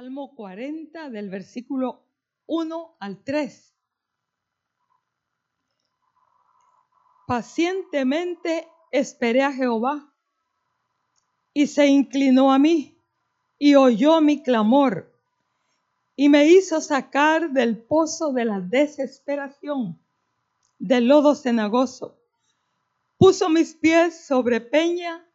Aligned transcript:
Salmo 0.00 0.34
40 0.34 1.10
del 1.10 1.28
versículo 1.28 2.06
1 2.46 2.96
al 3.00 3.22
3. 3.22 3.74
Pacientemente 7.26 8.66
esperé 8.92 9.42
a 9.42 9.52
Jehová 9.52 10.10
y 11.52 11.66
se 11.66 11.86
inclinó 11.86 12.50
a 12.50 12.58
mí 12.58 12.96
y 13.58 13.74
oyó 13.74 14.22
mi 14.22 14.42
clamor 14.42 15.12
y 16.16 16.30
me 16.30 16.46
hizo 16.46 16.80
sacar 16.80 17.50
del 17.50 17.76
pozo 17.76 18.32
de 18.32 18.46
la 18.46 18.58
desesperación, 18.58 20.00
del 20.78 21.08
lodo 21.08 21.34
cenagoso. 21.34 22.18
Puso 23.18 23.50
mis 23.50 23.74
pies 23.74 24.24
sobre 24.24 24.62
peña 24.62 25.28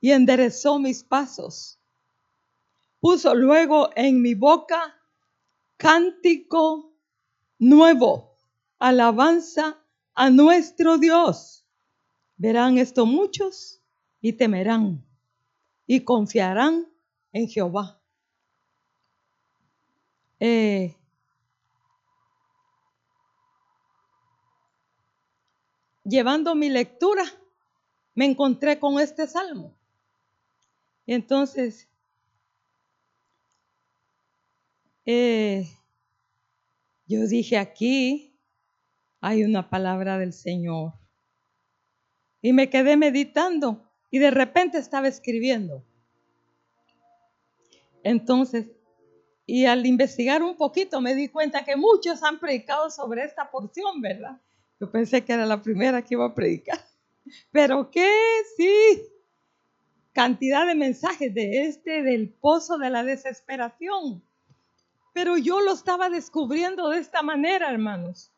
y 0.00 0.10
enderezó 0.10 0.80
mis 0.80 1.04
pasos. 1.04 1.78
Puso 3.02 3.34
luego 3.34 3.90
en 3.96 4.22
mi 4.22 4.34
boca 4.36 4.96
cántico 5.76 6.94
nuevo, 7.58 8.38
alabanza 8.78 9.84
a 10.14 10.30
nuestro 10.30 10.98
Dios. 10.98 11.66
Verán 12.36 12.78
esto 12.78 13.04
muchos 13.04 13.82
y 14.20 14.34
temerán 14.34 15.04
y 15.84 16.04
confiarán 16.04 16.86
en 17.32 17.48
Jehová. 17.48 18.00
Eh, 20.38 20.96
llevando 26.04 26.54
mi 26.54 26.68
lectura, 26.68 27.24
me 28.14 28.26
encontré 28.26 28.78
con 28.78 29.00
este 29.00 29.26
salmo. 29.26 29.74
Y 31.04 31.14
entonces, 31.14 31.88
eh, 35.06 35.68
yo 37.06 37.26
dije 37.26 37.58
aquí 37.58 38.32
hay 39.22 39.44
una 39.44 39.70
palabra 39.70 40.18
del 40.18 40.32
Señor. 40.32 40.94
Y 42.42 42.52
me 42.52 42.68
quedé 42.68 42.96
meditando 42.96 43.88
y 44.10 44.18
de 44.18 44.32
repente 44.32 44.78
estaba 44.78 45.06
escribiendo. 45.06 45.84
Entonces, 48.02 48.72
y 49.46 49.66
al 49.66 49.86
investigar 49.86 50.42
un 50.42 50.56
poquito 50.56 51.00
me 51.00 51.14
di 51.14 51.28
cuenta 51.28 51.64
que 51.64 51.76
muchos 51.76 52.22
han 52.24 52.40
predicado 52.40 52.90
sobre 52.90 53.24
esta 53.24 53.48
porción, 53.50 54.00
¿verdad? 54.00 54.40
Yo 54.80 54.90
pensé 54.90 55.24
que 55.24 55.32
era 55.32 55.46
la 55.46 55.62
primera 55.62 56.02
que 56.02 56.14
iba 56.14 56.26
a 56.26 56.34
predicar. 56.34 56.80
Pero 57.52 57.90
que 57.92 58.10
sí, 58.56 59.02
cantidad 60.12 60.66
de 60.66 60.74
mensajes 60.74 61.32
de 61.32 61.66
este, 61.68 62.02
del 62.02 62.28
pozo 62.28 62.76
de 62.76 62.90
la 62.90 63.04
desesperación. 63.04 64.24
Pero 65.12 65.36
yo 65.36 65.60
lo 65.60 65.72
estaba 65.72 66.08
descubriendo 66.08 66.88
de 66.88 66.98
esta 66.98 67.22
manera, 67.22 67.70
hermanos. 67.70 68.30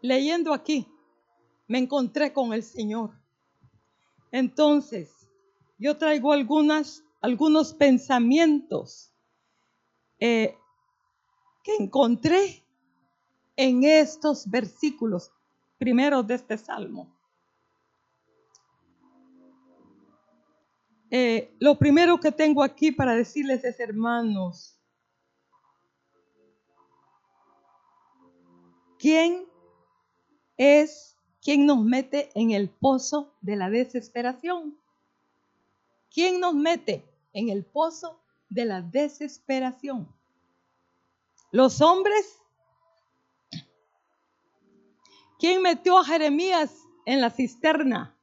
Leyendo 0.00 0.52
aquí, 0.52 0.86
me 1.66 1.78
encontré 1.78 2.32
con 2.32 2.52
el 2.52 2.62
Señor. 2.62 3.10
Entonces, 4.30 5.28
yo 5.78 5.96
traigo 5.96 6.32
algunas, 6.32 7.04
algunos 7.20 7.72
pensamientos 7.72 9.12
eh, 10.20 10.56
que 11.62 11.76
encontré 11.76 12.62
en 13.56 13.84
estos 13.84 14.48
versículos 14.48 15.32
primeros 15.78 16.26
de 16.26 16.34
este 16.34 16.58
salmo. 16.58 17.14
Eh, 21.10 21.54
lo 21.60 21.78
primero 21.78 22.18
que 22.18 22.32
tengo 22.32 22.62
aquí 22.62 22.90
para 22.90 23.14
decirles 23.14 23.62
es, 23.64 23.78
hermanos, 23.78 24.80
¿quién 29.04 29.46
es 30.56 31.18
quien 31.42 31.66
nos 31.66 31.84
mete 31.84 32.30
en 32.34 32.52
el 32.52 32.70
pozo 32.70 33.34
de 33.42 33.54
la 33.54 33.68
desesperación? 33.68 34.78
¿Quién 36.10 36.40
nos 36.40 36.54
mete 36.54 37.04
en 37.34 37.50
el 37.50 37.66
pozo 37.66 38.18
de 38.48 38.64
la 38.64 38.80
desesperación? 38.80 40.08
¿Los 41.52 41.82
hombres? 41.82 42.38
¿Quién 45.38 45.60
metió 45.60 45.98
a 45.98 46.04
Jeremías 46.06 46.74
en 47.04 47.20
la 47.20 47.28
cisterna? 47.28 48.16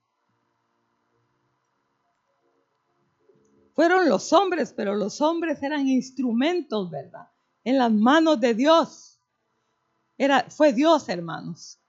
Fueron 3.75 4.09
los 4.09 4.33
hombres, 4.33 4.73
pero 4.75 4.95
los 4.95 5.21
hombres 5.21 5.61
eran 5.61 5.87
instrumentos, 5.87 6.89
¿verdad? 6.89 7.29
En 7.63 7.77
las 7.77 7.91
manos 7.91 8.39
de 8.39 8.55
Dios. 8.55 9.10
Era, 10.21 10.45
fue 10.51 10.71
Dios, 10.71 11.09
hermanos. 11.09 11.79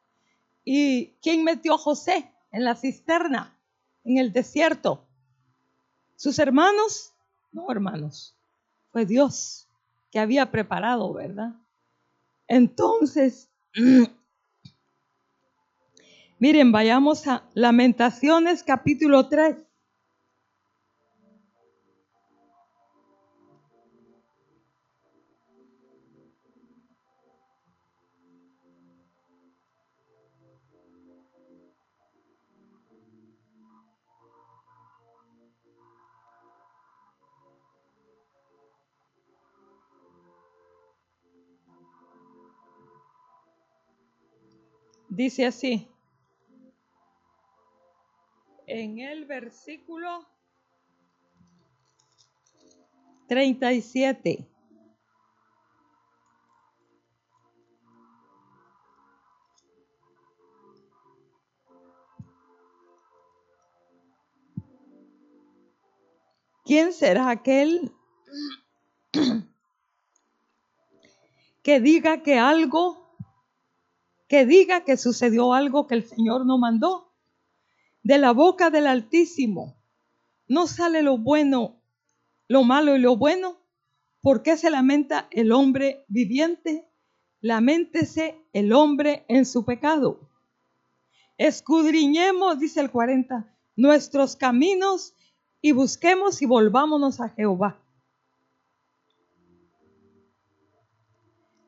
¿Y 0.65 1.09
quién 1.20 1.44
metió 1.44 1.75
a 1.75 1.78
José 1.78 2.32
en 2.50 2.65
la 2.65 2.75
cisterna, 2.75 3.54
en 4.04 4.16
el 4.16 4.32
desierto? 4.32 5.06
¿Sus 6.16 6.38
hermanos? 6.38 7.12
No, 7.53 7.70
hermanos. 7.70 8.34
Fue 8.91 9.04
Dios 9.04 9.69
que 10.10 10.19
había 10.19 10.50
preparado, 10.50 11.12
¿verdad? 11.12 11.56
Entonces, 12.48 13.50
miren, 16.38 16.72
vayamos 16.72 17.26
a 17.26 17.44
Lamentaciones 17.53 18.62
capítulo 18.62 19.28
3. 19.28 19.59
Dice 45.14 45.44
así, 45.44 45.86
en 48.66 48.98
el 48.98 49.26
versículo 49.26 50.26
37. 53.28 54.48
¿Quién 66.64 66.94
será 66.94 67.28
aquel 67.28 67.92
que 71.62 71.80
diga 71.80 72.22
que 72.22 72.38
algo 72.38 73.01
que 74.32 74.47
diga 74.47 74.82
que 74.82 74.97
sucedió 74.97 75.53
algo 75.53 75.87
que 75.87 75.94
el 75.94 76.09
Señor 76.09 76.47
no 76.47 76.56
mandó. 76.56 77.12
De 78.03 78.16
la 78.16 78.32
boca 78.32 78.70
del 78.70 78.87
Altísimo 78.87 79.76
no 80.48 80.66
sale 80.66 81.03
lo 81.03 81.19
bueno, 81.19 81.82
lo 82.48 82.65
malo 82.65 82.97
y 82.97 82.98
lo 82.98 83.19
bueno. 83.19 83.59
¿Por 84.22 84.43
qué 84.43 84.56
se 84.56 84.70
lamenta 84.70 85.28
el 85.32 85.53
hombre 85.53 86.06
viviente? 86.09 86.88
Lamentese 87.43 88.43
el 88.54 88.72
hombre 88.72 89.26
en 89.28 89.44
su 89.44 89.66
pecado. 89.66 90.31
Escudriñemos, 91.37 92.59
dice 92.59 92.81
el 92.81 92.91
40, 92.91 93.54
nuestros 93.76 94.37
caminos 94.37 95.14
y 95.60 95.72
busquemos 95.72 96.41
y 96.41 96.47
volvámonos 96.47 97.20
a 97.20 97.28
Jehová. 97.28 97.78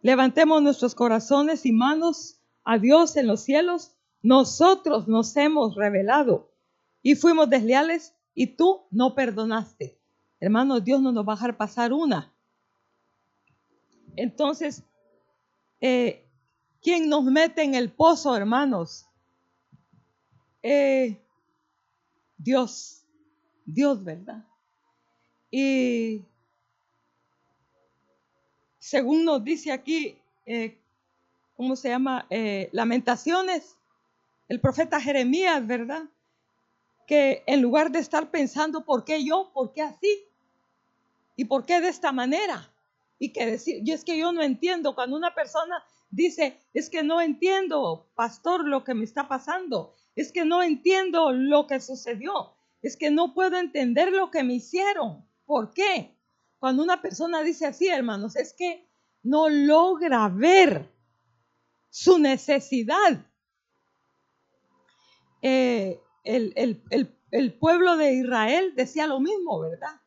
Levantemos 0.01 0.63
nuestros 0.63 0.95
corazones 0.95 1.67
y 1.67 1.73
manos 1.73 2.41
a 2.65 2.79
Dios 2.79 3.17
en 3.17 3.27
los 3.27 3.43
cielos, 3.43 3.95
nosotros 4.23 5.07
nos 5.07 5.37
hemos 5.37 5.75
revelado 5.75 6.51
y 7.03 7.15
fuimos 7.15 7.51
desleales 7.51 8.15
y 8.35 8.49
tú 8.57 8.83
no 8.91 9.15
perdonaste. 9.15 9.99
Hermanos, 10.41 10.83
Dios 10.85 11.01
no 11.01 11.13
nos 11.13 11.27
va 11.27 11.35
a 11.35 11.37
dejar 11.37 11.57
pasar 11.57 11.93
una. 11.93 12.33
Entonces, 14.17 14.83
eh, 15.81 16.27
¿quién 16.83 17.09
nos 17.09 17.25
mete 17.25 17.63
en 17.63 17.75
el 17.75 17.93
pozo, 17.93 18.37
hermanos? 18.37 19.07
Eh, 20.63 21.21
Dios, 22.39 23.05
Dios, 23.65 24.03
¿verdad? 24.03 24.45
Y 25.51 26.23
según 28.79 29.25
nos 29.25 29.43
dice 29.45 29.73
aquí, 29.73 30.19
eh, 30.47 30.79
¿cómo 31.57 31.77
se 31.77 31.89
llama? 31.89 32.27
Eh, 32.31 32.69
lamentaciones, 32.73 33.77
el 34.49 34.61
profeta 34.61 35.01
Jeremías, 35.01 35.67
¿verdad? 35.67 36.05
Que 37.07 37.43
en 37.47 37.63
lugar 37.63 37.91
de 37.91 37.99
estar 37.99 38.31
pensando, 38.31 38.85
¿por 38.85 39.05
qué 39.05 39.25
yo? 39.25 39.51
¿Por 39.53 39.73
qué 39.73 39.83
así? 39.83 40.25
¿Y 41.37 41.47
por 41.47 41.65
qué 41.67 41.81
de 41.81 41.89
esta 41.89 42.13
manera? 42.13 42.71
Y 43.19 43.33
que 43.33 43.47
decir, 43.47 43.83
y 43.85 43.93
es 43.93 44.05
que 44.05 44.19
yo 44.19 44.33
no 44.33 44.43
entiendo 44.43 44.95
cuando 44.95 45.17
una 45.17 45.35
persona 45.35 45.83
dice, 46.11 46.59
es 46.73 46.91
que 46.91 47.03
no 47.03 47.21
entiendo, 47.21 48.07
pastor, 48.15 48.65
lo 48.65 48.85
que 48.85 48.95
me 48.95 49.05
está 49.05 49.29
pasando, 49.29 49.93
es 50.15 50.33
que 50.33 50.45
no 50.45 50.63
entiendo 50.63 51.33
lo 51.33 51.67
que 51.67 51.81
sucedió, 51.81 52.55
es 52.83 52.97
que 52.97 53.11
no 53.11 53.35
puedo 53.35 53.57
entender 53.57 54.13
lo 54.13 54.31
que 54.31 54.43
me 54.43 54.55
hicieron. 54.55 55.25
¿Por 55.47 55.73
qué? 55.73 56.17
Cuando 56.59 56.83
una 56.83 57.03
persona 57.03 57.43
dice 57.43 57.67
así, 57.67 57.89
hermanos, 57.89 58.37
es 58.37 58.53
que 58.53 58.87
no 59.23 59.49
logra 59.49 60.29
ver 60.29 60.94
su 61.95 62.19
necesidad. 62.19 63.25
Eh, 65.43 66.03
el, 66.25 67.55
pueblo 67.61 67.97
de 67.97 68.15
Israel 68.15 68.75
decía 68.75 69.07
lo 69.07 69.21
mismo, 69.21 69.61
¿verdad? 69.61 70.01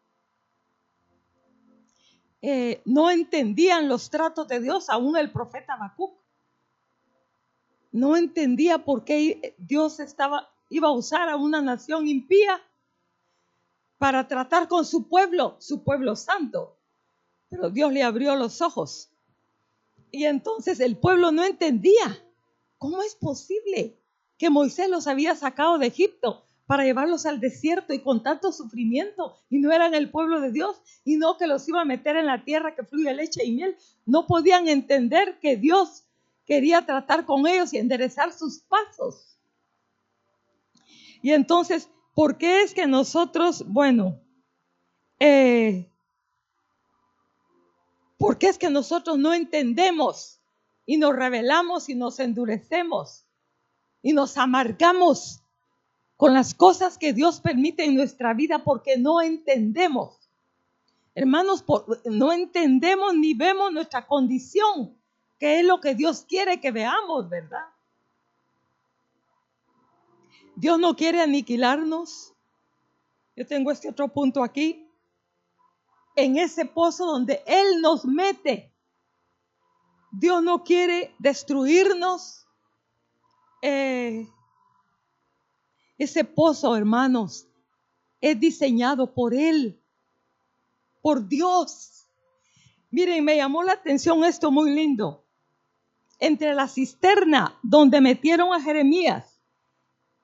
Eh, 2.42 2.82
no 2.84 3.10
entendían 3.10 3.88
los 3.88 4.10
tratos 4.10 4.50
de 4.50 4.60
Dios, 4.60 4.90
aún 4.90 5.16
el 5.16 5.32
profeta 5.32 5.76
Habacuc. 5.76 6.20
No 7.94 8.18
entendía 8.18 8.84
por 8.84 9.06
qué 9.06 9.56
Dios 9.58 10.02
estaba, 10.02 10.50
iba 10.68 10.90
a 10.90 10.92
usar 10.92 11.30
a 11.30 11.38
una 11.38 11.62
nación 11.62 12.10
impía 12.10 12.62
para 13.98 14.28
tratar 14.28 14.68
con 14.68 14.84
su 14.84 15.08
pueblo, 15.08 15.56
su 15.60 15.86
pueblo 15.86 16.18
santo. 16.18 16.78
Pero 17.48 17.70
Dios 17.70 17.94
le 17.94 18.04
abrió 18.04 18.36
los 18.36 18.62
ojos. 18.62 19.10
Y 20.12 20.26
entonces 20.26 20.80
el 20.80 20.98
pueblo 20.98 21.32
no 21.32 21.44
entendía. 21.44 22.24
¿Cómo 22.78 23.02
es 23.02 23.16
posible 23.16 24.00
que 24.38 24.50
Moisés 24.50 24.90
los 24.90 25.08
había 25.08 25.36
sacado 25.36 25.78
de 25.78 25.88
Egipto 25.88 26.44
para 26.66 26.84
llevarlos 26.84 27.26
al 27.26 27.40
desierto 27.40 27.94
y 27.94 28.00
con 28.00 28.24
tanto 28.24 28.52
sufrimiento 28.52 29.36
y 29.50 29.60
no 29.60 29.72
eran 29.72 29.94
el 29.96 30.12
pueblo 30.12 30.42
de 30.42 30.52
Dios 30.52 30.82
y 31.04 31.16
no 31.16 31.38
que 31.38 31.48
los 31.48 31.68
iba 31.68 31.82
a 31.82 31.86
meter 31.86 32.18
en 32.18 32.26
la 32.26 32.44
tierra 32.44 32.76
que 32.76 32.84
fluye 32.84 33.14
leche 33.14 33.44
y 33.46 33.54
miel? 33.54 33.76
No 34.06 34.28
podían 34.28 34.68
entender 34.68 35.40
que 35.40 35.58
Dios 35.58 36.06
quería 36.46 36.86
tratar 36.86 37.26
con 37.26 37.48
ellos 37.48 37.74
y 37.74 37.78
enderezar 37.78 38.32
sus 38.32 38.60
pasos. 38.60 39.40
Y 41.22 41.32
entonces 41.32 41.90
¿Por 42.18 42.40
qué 42.40 42.64
es 42.64 42.74
que 42.74 42.88
nosotros, 42.88 43.64
bueno, 43.68 44.20
eh, 45.20 45.88
¿por 48.18 48.38
qué 48.38 48.48
es 48.48 48.58
que 48.58 48.70
nosotros 48.70 49.18
no 49.18 49.34
entendemos 49.34 50.40
y 50.86 50.98
nos 50.98 51.16
rebelamos 51.16 51.90
y 51.90 51.96
nos 51.96 52.20
endurecemos 52.20 53.26
y 54.02 54.14
nos 54.14 54.38
amargamos 54.38 55.42
con 56.16 56.34
las 56.34 56.54
cosas 56.54 56.98
que 56.98 57.14
Dios 57.14 57.40
permite 57.40 57.86
en 57.86 57.96
nuestra 57.96 58.34
vida 58.34 58.64
porque 58.64 58.98
no 58.98 59.22
entendemos? 59.22 60.18
Hermanos, 61.14 61.64
no 62.06 62.32
entendemos 62.32 63.16
ni 63.16 63.34
vemos 63.34 63.72
nuestra 63.72 64.06
condición, 64.06 64.96
que 65.40 65.60
es 65.60 65.66
lo 65.66 65.82
que 65.82 65.96
Dios 65.96 66.26
quiere 66.28 66.60
que 66.60 66.72
veamos, 66.72 67.28
¿verdad? 67.28 67.66
Dios 70.56 70.80
no 70.80 70.96
quiere 70.96 71.22
aniquilarnos. 71.22 72.34
Yo 73.36 73.46
tengo 73.46 73.72
este 73.72 73.90
otro 73.90 74.08
punto 74.08 74.44
aquí. 74.44 74.87
En 76.18 76.38
ese 76.38 76.66
pozo 76.66 77.06
donde 77.06 77.44
Él 77.46 77.80
nos 77.80 78.04
mete. 78.04 78.74
Dios 80.12 80.42
no 80.42 80.64
quiere 80.64 81.14
destruirnos. 81.20 82.48
Eh, 83.62 84.28
ese 86.00 86.24
pozo, 86.24 86.76
hermanos, 86.76 87.48
es 88.20 88.40
diseñado 88.40 89.14
por 89.14 89.36
Él, 89.36 89.80
por 91.04 91.28
Dios. 91.28 92.08
Miren, 92.90 93.24
me 93.24 93.38
llamó 93.38 93.62
la 93.62 93.74
atención 93.74 94.24
esto 94.26 94.52
muy 94.52 94.72
lindo. 94.72 95.24
Entre 96.20 96.56
la 96.56 96.68
cisterna 96.68 97.60
donde 97.62 98.02
metieron 98.02 98.54
a 98.56 98.62
Jeremías 98.62 99.40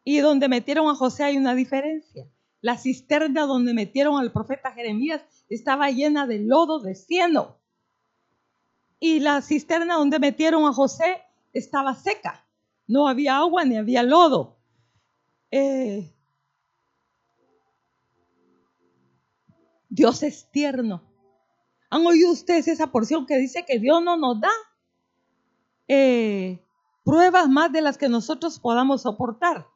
y 0.03 0.19
donde 0.19 0.47
metieron 0.47 0.89
a 0.89 0.95
José 0.95 1.23
hay 1.23 1.37
una 1.37 1.53
diferencia. 1.53 2.27
La 2.63 2.77
cisterna 2.77 3.45
donde 3.45 3.73
metieron 3.73 4.19
al 4.19 4.31
profeta 4.31 4.71
Jeremías 4.71 5.21
estaba 5.49 5.91
llena 5.91 6.25
de 6.27 6.39
lodo 6.39 6.79
de 6.79 6.95
cieno. 6.95 7.57
Y 9.01 9.19
la 9.19 9.41
cisterna 9.41 9.95
donde 9.95 10.17
metieron 10.17 10.65
a 10.65 10.71
José 10.71 11.21
estaba 11.51 11.93
seca. 11.93 12.45
No 12.87 13.09
había 13.09 13.37
agua 13.37 13.65
ni 13.65 13.75
había 13.75 14.01
lodo. 14.01 14.55
Eh, 15.51 16.09
Dios 19.89 20.23
es 20.23 20.49
tierno. 20.49 21.03
¿Han 21.89 22.07
oído 22.07 22.31
ustedes 22.31 22.69
esa 22.69 22.87
porción 22.87 23.25
que 23.25 23.37
dice 23.37 23.65
que 23.67 23.77
Dios 23.77 24.01
no 24.01 24.15
nos 24.15 24.39
da 24.39 24.51
eh, 25.87 26.65
pruebas 27.03 27.49
más 27.49 27.71
de 27.71 27.81
las 27.81 27.97
que 27.97 28.07
nosotros 28.07 28.57
podamos 28.57 29.01
soportar? 29.01 29.67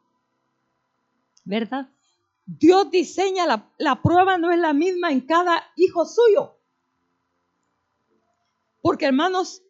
¿verdad? 1.47 1.87
Dios 2.47 2.89
diseña 2.89 3.45
la, 3.45 3.69
la 3.77 4.01
prueba, 4.01 4.37
no 4.37 4.51
es 4.51 4.59
la 4.59 4.73
misma 4.73 5.11
en 5.11 5.21
cada 5.21 5.63
hijo 5.75 6.05
suyo. 6.05 6.57
Porque 8.81 9.05
hermanos, 9.05 9.61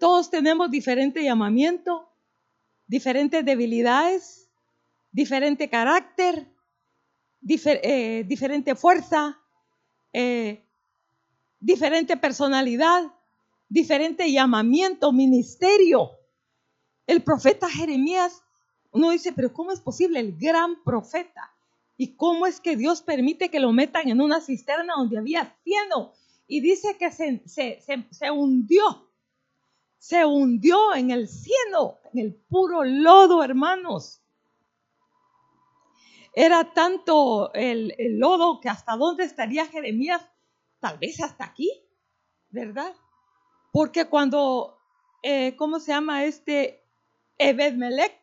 todos 0.00 0.28
tenemos 0.28 0.70
diferente 0.70 1.22
llamamiento, 1.22 2.10
diferentes 2.88 3.44
debilidades, 3.44 4.50
diferente 5.12 5.70
carácter, 5.70 6.52
eh, 7.48 8.24
diferente 8.26 8.74
fuerza, 8.74 9.40
eh, 10.12 10.66
diferente 11.60 12.16
personalidad, 12.16 13.14
diferente 13.68 14.32
llamamiento, 14.32 15.12
ministerio. 15.12 16.10
El 17.06 17.22
profeta 17.22 17.70
Jeremías 17.70 18.42
uno 18.90 19.10
dice, 19.10 19.32
pero 19.32 19.52
¿cómo 19.52 19.70
es 19.70 19.80
posible 19.80 20.18
el 20.18 20.36
gran 20.36 20.82
profeta? 20.82 21.54
¿Y 22.00 22.16
cómo 22.16 22.46
es 22.46 22.62
que 22.62 22.76
Dios 22.76 23.02
permite 23.02 23.50
que 23.50 23.60
lo 23.60 23.72
metan 23.72 24.08
en 24.08 24.22
una 24.22 24.40
cisterna 24.40 24.94
donde 24.96 25.18
había 25.18 25.54
cieno? 25.62 26.14
Y 26.46 26.62
dice 26.62 26.96
que 26.96 27.12
se, 27.12 27.42
se, 27.46 28.30
hundió, 28.30 29.12
se 29.98 30.24
hundió 30.24 30.94
en 30.94 31.10
el 31.10 31.28
cieno, 31.28 31.98
en 32.14 32.20
el 32.20 32.34
puro 32.34 32.84
lodo, 32.84 33.44
hermanos. 33.44 34.22
Era 36.32 36.72
tanto 36.72 37.52
el, 37.52 37.92
lodo 38.18 38.60
que 38.62 38.70
hasta 38.70 38.96
dónde 38.96 39.24
estaría 39.24 39.66
Jeremías, 39.66 40.26
tal 40.78 40.96
vez 40.96 41.20
hasta 41.20 41.44
aquí, 41.44 41.70
¿verdad? 42.48 42.94
Porque 43.72 44.06
cuando, 44.06 44.78
eh, 45.22 45.54
¿cómo 45.54 45.78
se 45.78 45.92
llama 45.92 46.24
este? 46.24 46.82
Ebed 47.36 47.74
Melech 47.74 48.18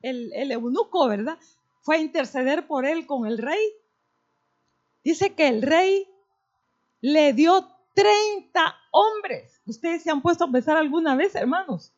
el, 0.00 0.50
eunuco, 0.50 1.06
¿verdad? 1.08 1.38
Fue 1.80 1.96
a 1.96 2.00
interceder 2.00 2.66
por 2.66 2.84
él 2.84 3.06
con 3.06 3.26
el 3.26 3.38
rey. 3.38 3.72
Dice 5.02 5.34
que 5.34 5.48
el 5.48 5.62
rey 5.62 6.08
le 7.00 7.32
dio 7.32 7.66
30 7.94 8.76
hombres. 8.92 9.60
Ustedes 9.66 10.02
se 10.02 10.10
han 10.10 10.22
puesto 10.22 10.44
a 10.44 10.50
pensar 10.50 10.76
alguna 10.76 11.16
vez, 11.16 11.34
hermanos. 11.34 11.92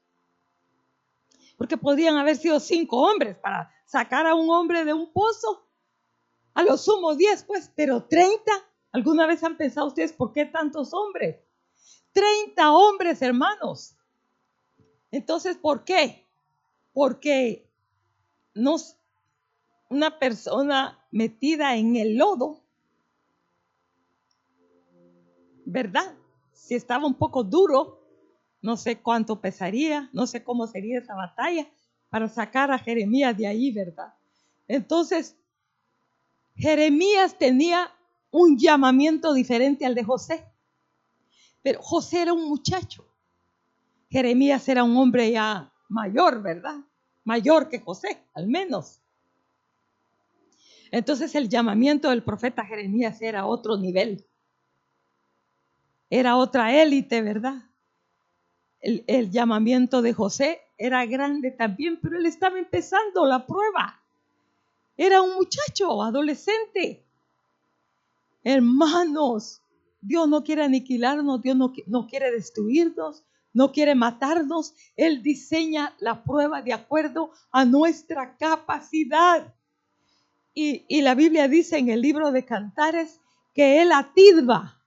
Porque 1.56 1.76
podrían 1.76 2.16
haber 2.16 2.36
sido 2.36 2.60
cinco 2.60 2.98
hombres 2.98 3.36
para 3.36 3.72
sacar 3.86 4.26
a 4.26 4.34
un 4.34 4.50
hombre 4.50 4.84
de 4.84 4.92
un 4.92 5.12
pozo. 5.12 5.66
A 6.54 6.62
lo 6.62 6.76
sumo 6.76 7.14
10, 7.14 7.44
pues, 7.44 7.70
pero 7.74 8.04
30. 8.04 8.52
¿Alguna 8.92 9.26
vez 9.26 9.42
han 9.42 9.56
pensado 9.56 9.86
ustedes 9.86 10.12
por 10.12 10.32
qué 10.32 10.44
tantos 10.44 10.92
hombres? 10.92 11.40
30 12.12 12.72
hombres, 12.72 13.22
hermanos. 13.22 13.96
Entonces, 15.10 15.56
¿por 15.56 15.84
qué? 15.84 16.26
Porque 16.92 17.70
una 19.92 20.18
persona 20.18 20.98
metida 21.10 21.76
en 21.76 21.96
el 21.96 22.16
lodo, 22.16 22.60
¿verdad? 25.64 26.14
Si 26.52 26.74
estaba 26.74 27.06
un 27.06 27.14
poco 27.14 27.44
duro, 27.44 28.00
no 28.60 28.76
sé 28.76 29.00
cuánto 29.00 29.40
pesaría, 29.40 30.08
no 30.12 30.26
sé 30.26 30.42
cómo 30.42 30.66
sería 30.66 30.98
esa 30.98 31.14
batalla 31.14 31.66
para 32.10 32.28
sacar 32.28 32.70
a 32.70 32.78
Jeremías 32.78 33.36
de 33.36 33.46
ahí, 33.46 33.72
¿verdad? 33.72 34.14
Entonces, 34.68 35.36
Jeremías 36.54 37.36
tenía 37.38 37.90
un 38.30 38.58
llamamiento 38.58 39.32
diferente 39.32 39.84
al 39.86 39.94
de 39.94 40.04
José, 40.04 40.46
pero 41.62 41.80
José 41.82 42.22
era 42.22 42.32
un 42.32 42.48
muchacho, 42.48 43.06
Jeremías 44.10 44.68
era 44.68 44.84
un 44.84 44.96
hombre 44.96 45.30
ya 45.30 45.72
mayor, 45.88 46.42
¿verdad? 46.42 46.76
mayor 47.24 47.68
que 47.68 47.80
José, 47.80 48.24
al 48.34 48.48
menos. 48.48 49.01
Entonces 50.92 51.34
el 51.34 51.48
llamamiento 51.48 52.10
del 52.10 52.22
profeta 52.22 52.66
Jeremías 52.66 53.22
era 53.22 53.46
otro 53.46 53.78
nivel. 53.78 54.26
Era 56.10 56.36
otra 56.36 56.82
élite, 56.82 57.22
¿verdad? 57.22 57.62
El, 58.78 59.30
llamamiento 59.30 60.02
de 60.02 60.12
José 60.12 60.60
era 60.76 61.06
grande 61.06 61.50
también, 61.50 61.98
pero 62.02 62.18
él 62.18 62.26
estaba 62.26 62.58
empezando 62.58 63.24
la 63.24 63.46
prueba. 63.46 64.02
Era 64.98 65.22
un 65.22 65.34
muchacho, 65.34 66.02
adolescente. 66.02 67.02
Hermanos, 68.44 69.62
Dios 70.02 70.28
no 70.28 70.44
quiere 70.44 70.64
aniquilarnos, 70.64 71.40
Dios 71.40 71.56
no 71.56 72.06
quiere 72.06 72.30
destruirnos, 72.32 73.24
no 73.54 73.72
quiere 73.72 73.94
matarnos. 73.94 74.74
Él 74.94 75.22
diseña 75.22 75.94
la 76.00 76.22
prueba 76.22 76.60
de 76.60 76.74
acuerdo 76.74 77.30
a 77.50 77.64
nuestra 77.64 78.36
capacidad. 78.36 79.54
Y, 80.54 81.00
la 81.00 81.14
Biblia 81.14 81.48
dice 81.48 81.78
en 81.78 81.88
el 81.88 82.02
libro 82.02 82.30
de 82.30 82.44
Cantares 82.44 83.20
que 83.54 83.80
Él 83.80 83.90
atisba. 83.92 84.80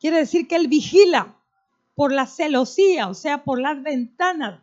Quiere 0.00 0.18
decir 0.18 0.48
que 0.48 0.56
Él 0.56 0.68
vigila 0.68 1.38
por 1.94 2.12
la 2.12 2.26
celosía, 2.26 3.08
o 3.08 3.14
sea, 3.14 3.44
por 3.44 3.60
las 3.60 3.82
ventanas. 3.82 4.60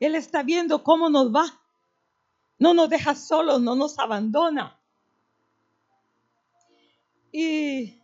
Él 0.00 0.14
está 0.14 0.42
viendo 0.42 0.82
cómo 0.82 1.10
nos 1.10 1.34
va. 1.34 1.60
No 2.58 2.72
nos 2.72 2.88
deja 2.88 3.14
solos, 3.14 3.60
no 3.60 3.74
nos 3.74 3.98
abandona. 3.98 4.78
Y 7.30 8.00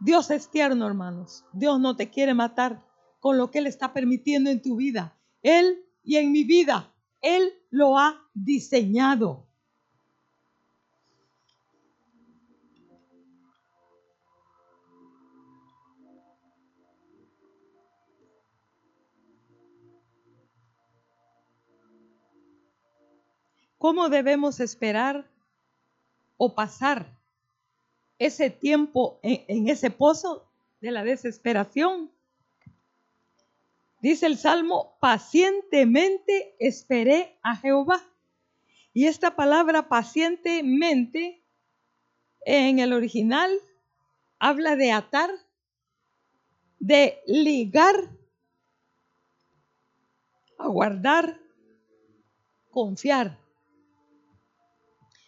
Dios 0.00 0.30
es 0.30 0.50
tierno, 0.50 0.86
hermanos. 0.86 1.44
Dios 1.52 1.78
no 1.78 1.94
te 1.94 2.10
quiere 2.10 2.34
matar 2.34 2.84
con 3.20 3.38
lo 3.38 3.50
que 3.50 3.58
Él 3.58 3.68
está 3.68 3.92
permitiendo 3.92 4.50
en 4.50 4.60
tu 4.60 4.76
vida. 4.76 5.16
Él 5.42 5.84
y 6.02 6.16
en 6.16 6.32
mi 6.32 6.42
vida. 6.42 6.92
Él 7.20 7.52
lo 7.70 7.98
ha 7.98 8.22
diseñado. 8.34 9.48
¿Cómo 23.78 24.08
debemos 24.08 24.58
esperar 24.58 25.24
o 26.36 26.54
pasar 26.54 27.06
ese 28.18 28.50
tiempo 28.50 29.20
en, 29.22 29.68
ese 29.68 29.90
pozo 29.90 30.44
de 30.80 30.90
la 30.90 31.04
desesperación? 31.04 32.10
Dice 34.00 34.26
el 34.26 34.38
Salmo, 34.38 34.96
pacientemente 35.00 36.54
esperé 36.60 37.36
a 37.42 37.56
Jehová. 37.56 38.00
Y 38.92 39.06
esta 39.06 39.34
palabra 39.34 39.88
pacientemente 39.88 41.42
en 42.44 42.78
el 42.78 42.92
original 42.92 43.50
habla 44.38 44.76
de 44.76 44.92
atar, 44.92 45.30
de 46.78 47.18
ligar, 47.26 47.94
aguardar, 50.58 51.40
confiar. 52.70 53.38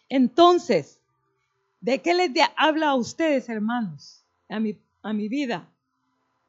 Entonces, 0.07 1.01
¿de 1.81 2.01
qué 2.01 2.13
les 2.13 2.31
habla 2.55 2.89
a 2.89 2.95
ustedes, 2.95 3.49
hermanos? 3.49 4.25
A 4.49 4.59
mi, 4.59 4.77
a 5.01 5.13
mi 5.13 5.27
vida. 5.27 5.69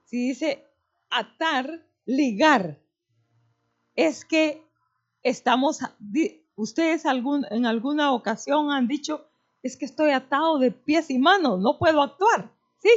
Si 0.04 0.28
dice 0.28 0.64
atar, 1.10 1.84
ligar, 2.16 2.80
es 3.94 4.24
que 4.24 4.64
estamos, 5.22 5.80
ustedes 6.56 7.04
en 7.04 7.66
alguna 7.66 8.12
ocasión 8.12 8.70
han 8.70 8.88
dicho, 8.88 9.26
es 9.62 9.76
que 9.76 9.84
estoy 9.84 10.10
atado 10.10 10.58
de 10.58 10.70
pies 10.70 11.10
y 11.10 11.18
manos, 11.18 11.60
no 11.60 11.78
puedo 11.78 12.02
actuar. 12.02 12.52
Sí, 12.78 12.90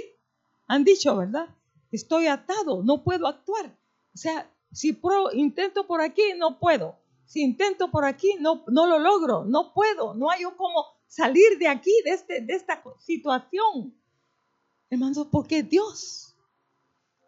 han 0.67 0.84
dicho, 0.84 1.15
¿verdad? 1.15 1.48
Estoy 1.91 2.27
atado, 2.27 2.84
no 2.84 3.03
puedo 3.03 3.27
actuar. 3.27 3.77
O 4.13 4.17
sea, 4.17 4.50
si 4.72 4.93
pro, 4.93 5.31
intento 5.31 5.86
por 5.86 6.01
aquí, 6.01 6.24
no 6.38 6.60
puedo 6.60 6.98
si 7.25 7.41
intento 7.41 7.89
por 7.89 8.05
aquí, 8.05 8.36
no, 8.39 8.63
no 8.67 8.88
lo 8.88 9.00
logro, 9.00 9.45
no 9.45 9.74
puedo, 9.74 10.13
no 10.13 10.29
hay 10.29 10.43
cómo 10.57 10.86
salir 11.07 11.57
de 11.60 11.67
aquí, 11.67 11.91
de, 12.03 12.12
este, 12.12 12.41
de 12.41 12.53
esta 12.53 12.84
situación. 13.00 13.93
Hermanos, 14.89 15.27
porque 15.31 15.63
Dios, 15.63 16.36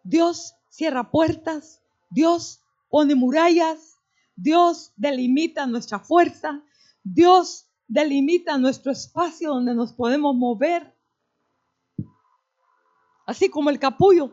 Dios 0.04 0.54
cierra 0.68 1.10
puertas, 1.10 1.82
Dios 2.10 2.62
pone 2.88 3.14
murallas, 3.14 3.98
Dios 4.36 4.92
delimita 4.96 5.66
nuestra 5.66 5.98
fuerza, 5.98 6.62
Dios 7.02 7.66
delimita 7.86 8.58
nuestro 8.58 8.92
espacio 8.92 9.50
donde 9.50 9.74
nos 9.74 9.92
podemos 9.92 10.34
mover. 10.34 10.94
Así 13.26 13.48
como 13.50 13.70
el 13.70 13.78
capullo 13.78 14.32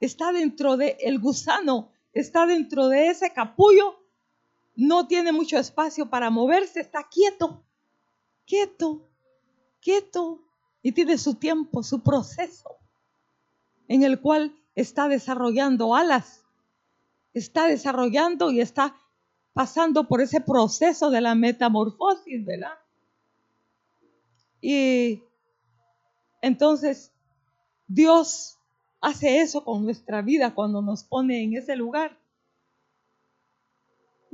está 0.00 0.32
dentro 0.32 0.76
de 0.76 0.96
el 1.00 1.18
gusano, 1.18 1.90
está 2.12 2.46
dentro 2.46 2.88
de 2.88 3.08
ese 3.08 3.32
capullo 3.32 4.04
no 4.76 5.06
tiene 5.06 5.32
mucho 5.32 5.56
espacio 5.58 6.10
para 6.10 6.30
moverse, 6.30 6.80
está 6.80 7.08
quieto, 7.08 7.62
quieto, 8.46 9.08
quieto, 9.80 10.40
y 10.82 10.92
tiene 10.92 11.16
su 11.16 11.36
tiempo, 11.36 11.82
su 11.82 12.02
proceso, 12.02 12.76
en 13.88 14.02
el 14.02 14.20
cual 14.20 14.54
está 14.74 15.08
desarrollando 15.08 15.94
alas, 15.94 16.44
está 17.32 17.66
desarrollando 17.66 18.50
y 18.50 18.60
está 18.60 18.96
pasando 19.52 20.08
por 20.08 20.20
ese 20.20 20.40
proceso 20.40 21.10
de 21.10 21.20
la 21.20 21.34
metamorfosis, 21.34 22.44
¿verdad? 22.44 22.78
Y 24.60 25.22
entonces 26.40 27.12
Dios 27.86 28.58
hace 29.00 29.40
eso 29.40 29.64
con 29.64 29.84
nuestra 29.84 30.22
vida 30.22 30.54
cuando 30.54 30.82
nos 30.82 31.04
pone 31.04 31.42
en 31.42 31.56
ese 31.56 31.76
lugar 31.76 32.18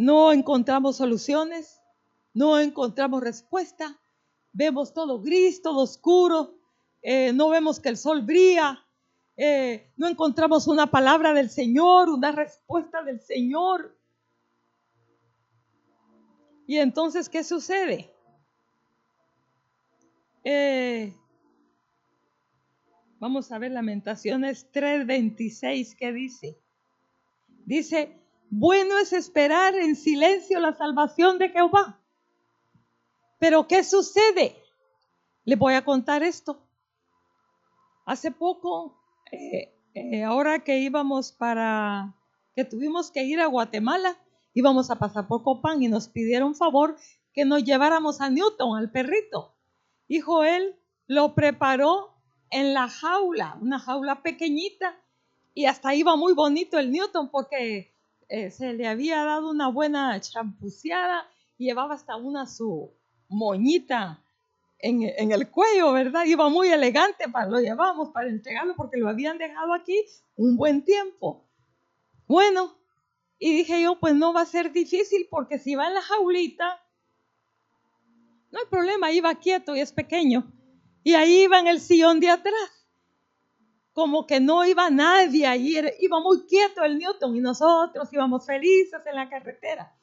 no 0.01 0.33
encontramos 0.33 0.97
soluciones, 0.97 1.83
no 2.33 2.59
encontramos 2.59 3.23
respuesta, 3.23 4.01
vemos 4.51 4.95
todo 4.95 5.21
gris, 5.21 5.61
todo 5.61 5.83
oscuro, 5.83 6.55
eh, 7.03 7.35
no 7.35 7.51
vemos 7.51 7.81
que 7.81 7.91
el 7.91 7.99
sol 7.99 8.23
brilla, 8.23 8.83
eh, 9.43 9.91
no 9.97 10.07
encontramos 10.07 10.69
una 10.69 10.91
palabra 10.91 11.33
del 11.33 11.49
Señor, 11.49 12.11
una 12.11 12.31
respuesta 12.31 13.03
del 13.03 13.23
Señor. 13.23 13.97
Y 16.67 16.77
entonces, 16.77 17.31
¿qué 17.31 17.43
sucede? 17.43 18.15
Eh, 20.45 21.17
vamos 23.19 23.51
a 23.51 23.57
ver 23.57 23.73
Lamentaciones 23.73 24.71
3:26, 24.75 25.97
¿qué 25.97 26.13
dice? 26.13 26.59
Dice, 27.65 28.15
bueno 28.51 28.99
es 28.99 29.15
esperar 29.15 29.75
en 29.75 29.97
silencio 29.97 30.61
la 30.61 30.77
salvación 30.77 31.39
de 31.39 31.49
Jehová. 31.49 31.99
Pero 33.39 33.67
¿qué 33.67 33.85
sucede? 33.85 34.55
Le 35.47 35.57
voy 35.57 35.73
a 35.73 35.83
contar 35.83 36.23
esto. 36.23 36.61
Hace 38.05 38.31
poco, 38.33 39.00
eh, 39.33 39.75
eh, 39.95 40.25
ahora 40.25 40.61
que 40.65 40.79
íbamos 40.79 41.33
para, 41.33 42.15
que 42.55 42.65
tuvimos 42.65 43.11
que 43.11 43.25
ir 43.25 43.41
a 43.41 43.47
Guatemala, 43.47 44.17
íbamos 44.55 44.91
a 44.91 44.99
pasar 44.99 45.27
por 45.27 45.43
Copán 45.43 45.83
y 45.83 45.89
nos 45.89 46.09
pidieron 46.09 46.55
favor 46.55 46.97
que 47.33 47.45
nos 47.45 47.65
lleváramos 47.65 48.21
a 48.21 48.31
Newton, 48.31 48.77
al 48.77 48.91
perrito. 48.91 49.55
Y 50.09 50.21
Joel 50.21 50.77
lo 51.07 51.35
preparó 51.35 52.15
en 52.51 52.75
la 52.75 52.89
jaula, 52.89 53.57
una 53.61 53.79
jaula 53.79 54.23
pequeñita, 54.23 54.97
y 55.55 55.67
hasta 55.67 55.95
iba 55.95 56.17
muy 56.17 56.35
bonito 56.35 56.79
el 56.79 56.91
Newton 56.91 57.31
porque 57.31 57.95
eh, 58.29 58.51
se 58.51 58.73
le 58.75 58.87
había 58.87 59.25
dado 59.25 59.51
una 59.51 59.69
buena 59.69 60.21
champuceada, 60.21 61.29
llevaba 61.57 61.95
hasta 61.95 62.17
una 62.17 62.47
su 62.47 62.93
moñita 63.29 64.23
en, 64.83 65.33
el 65.33 65.51
cuello, 65.51 65.93
¿verdad? 65.93 66.25
Iba 66.25 66.49
muy 66.49 66.69
elegante, 66.69 67.29
para, 67.29 67.47
lo 67.47 67.61
llevamos 67.61 68.11
para 68.11 68.29
entregarlo 68.29 68.75
porque 68.77 68.99
lo 68.99 69.09
habían 69.09 69.39
dejado 69.39 69.75
aquí 69.75 70.05
un 70.37 70.57
buen 70.57 70.85
tiempo. 70.85 71.47
Bueno, 72.27 72.77
y 73.39 73.55
dije 73.55 73.83
yo, 73.83 73.99
pues 73.99 74.15
no 74.15 74.33
va 74.33 74.43
a 74.43 74.47
ser 74.47 74.73
difícil 74.73 75.27
porque 75.31 75.59
si 75.59 75.75
va 75.75 75.89
en 75.89 75.95
la 75.95 76.03
jaulita, 76.03 76.81
no 78.51 78.59
hay 78.59 78.67
problema, 78.71 79.13
iba 79.13 79.35
quieto 79.37 79.77
y 79.77 79.81
es 79.81 79.93
pequeño. 79.93 80.53
Y 81.03 81.15
ahí 81.15 81.43
iba 81.43 81.59
en 81.59 81.67
el 81.67 81.81
sillón 81.81 82.21
de 82.21 82.31
atrás 82.31 82.81
como 83.93 84.27
que 84.27 84.41
no 84.41 84.65
iba 84.65 84.89
nadie 84.89 85.47
ahí, 85.47 85.77
iba 86.01 86.21
muy 86.21 86.47
quieto 86.47 86.83
el 86.85 86.99
Newton 86.99 87.37
y 87.37 87.41
nosotros 87.41 88.13
íbamos 88.13 88.47
felices 88.47 89.01
en 89.05 89.15
la 89.15 89.29
carretera. 89.29 89.95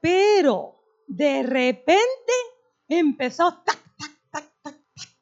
Pero 0.00 0.82
de 1.06 1.42
repente 1.42 2.32
empezó 2.98 3.54
tac, 3.64 3.78
tac, 3.98 4.12
tac, 4.30 4.50
tac, 4.62 4.76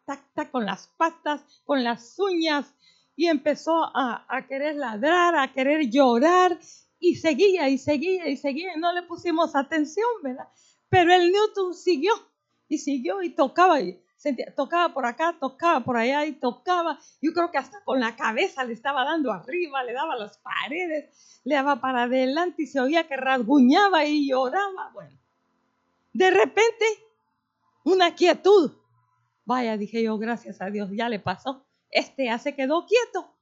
tac, 0.06 0.34
tac, 0.34 0.50
con 0.50 0.66
las 0.66 0.88
patas, 0.96 1.42
con 1.64 1.84
las 1.84 2.18
uñas 2.18 2.75
y 3.14 3.26
empezó 3.26 3.84
a, 3.94 4.25
a 4.28 4.46
querer 4.46 4.76
ladrar, 4.76 5.37
a 5.37 5.52
querer 5.52 5.90
llorar 5.90 6.58
y 6.98 7.16
seguía 7.16 7.68
y 7.68 7.78
seguía 7.78 8.28
y 8.28 8.37
seguía 8.37 8.75
y 8.76 8.80
no 8.80 8.92
le 8.92 9.02
pusimos 9.02 9.54
atención, 9.54 10.08
¿verdad? 10.22 10.48
Pero 10.88 11.12
el 11.12 11.30
Newton 11.30 11.75
siguió 11.75 12.12
y 12.68 12.78
siguió 12.78 13.22
y 13.22 13.30
tocaba 13.30 13.80
y 13.80 14.00
tocaba 14.56 14.92
por 14.92 15.06
acá, 15.06 15.37
tocaba 15.38 15.80
por 15.80 15.96
allá 15.96 16.26
y 16.26 16.32
tocaba. 16.32 16.98
Yo 17.22 17.32
creo 17.32 17.50
que 17.50 17.58
hasta 17.58 17.82
con 17.84 18.00
la 18.00 18.16
cabeza 18.16 18.64
le 18.64 18.72
estaba 18.72 19.04
dando 19.04 19.32
arriba, 19.32 19.82
le 19.84 19.92
daba 19.92 20.16
las 20.16 20.38
paredes, 20.38 21.40
le 21.44 21.54
daba 21.54 21.80
para 21.80 22.04
adelante 22.04 22.62
y 22.62 22.66
se 22.66 22.80
oía 22.80 23.06
que 23.06 23.16
rasguñaba 23.16 24.04
y 24.04 24.28
lloraba. 24.28 24.90
Bueno, 24.92 25.16
de 26.12 26.30
repente, 26.30 26.84
una 27.88 28.14
quietud. 28.14 28.73
Vaya, 29.45 29.76
dije 29.76 30.02
yo, 30.02 30.18
gracias 30.18 30.61
a 30.61 30.66
Dios, 30.66 30.90
ya 30.92 31.09
le 31.09 31.18
pasó. 31.18 31.66
Este 31.90 32.26
ya 32.26 32.38
se 32.38 32.54
quedó 32.54 32.87
quieto. 32.87 33.35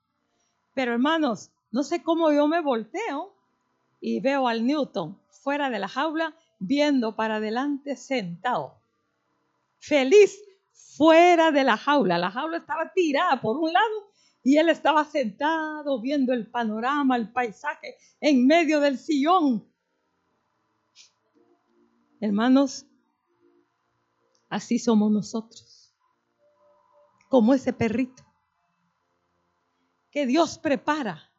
Pero 0.75 0.93
hermanos, 0.93 1.51
no 1.71 1.83
sé 1.83 2.03
cómo 2.03 2.33
yo 2.33 2.47
me 2.47 2.61
volteo 2.61 3.35
y 4.01 4.21
veo 4.21 4.47
al 4.47 4.65
Newton 4.65 5.19
fuera 5.31 5.69
de 5.71 5.79
la 5.79 5.89
jaula 5.89 6.37
viendo 6.59 7.17
para 7.17 7.37
adelante 7.37 7.97
sentado. 7.97 8.81
Feliz 9.79 10.39
fuera 10.97 11.51
de 11.51 11.65
la 11.65 11.77
jaula. 11.77 12.19
La 12.19 12.31
jaula 12.31 12.59
estaba 12.59 12.93
tirada 12.95 13.41
por 13.41 13.57
un 13.57 13.73
lado 13.73 14.11
y 14.43 14.59
él 14.59 14.69
estaba 14.69 15.05
sentado 15.05 16.01
viendo 16.01 16.33
el 16.33 16.47
panorama, 16.47 17.17
el 17.17 17.33
paisaje 17.33 17.97
en 18.21 18.47
medio 18.47 18.81
del 18.81 18.97
sillón. 18.97 19.67
Hermanos, 22.21 22.87
así 24.49 24.79
somos 24.79 25.11
nosotros, 25.11 25.95
como 27.29 27.55
ese 27.55 27.73
perrito 27.73 28.27
que 30.17 30.25
Dios 30.25 30.57
prepara 30.57 31.31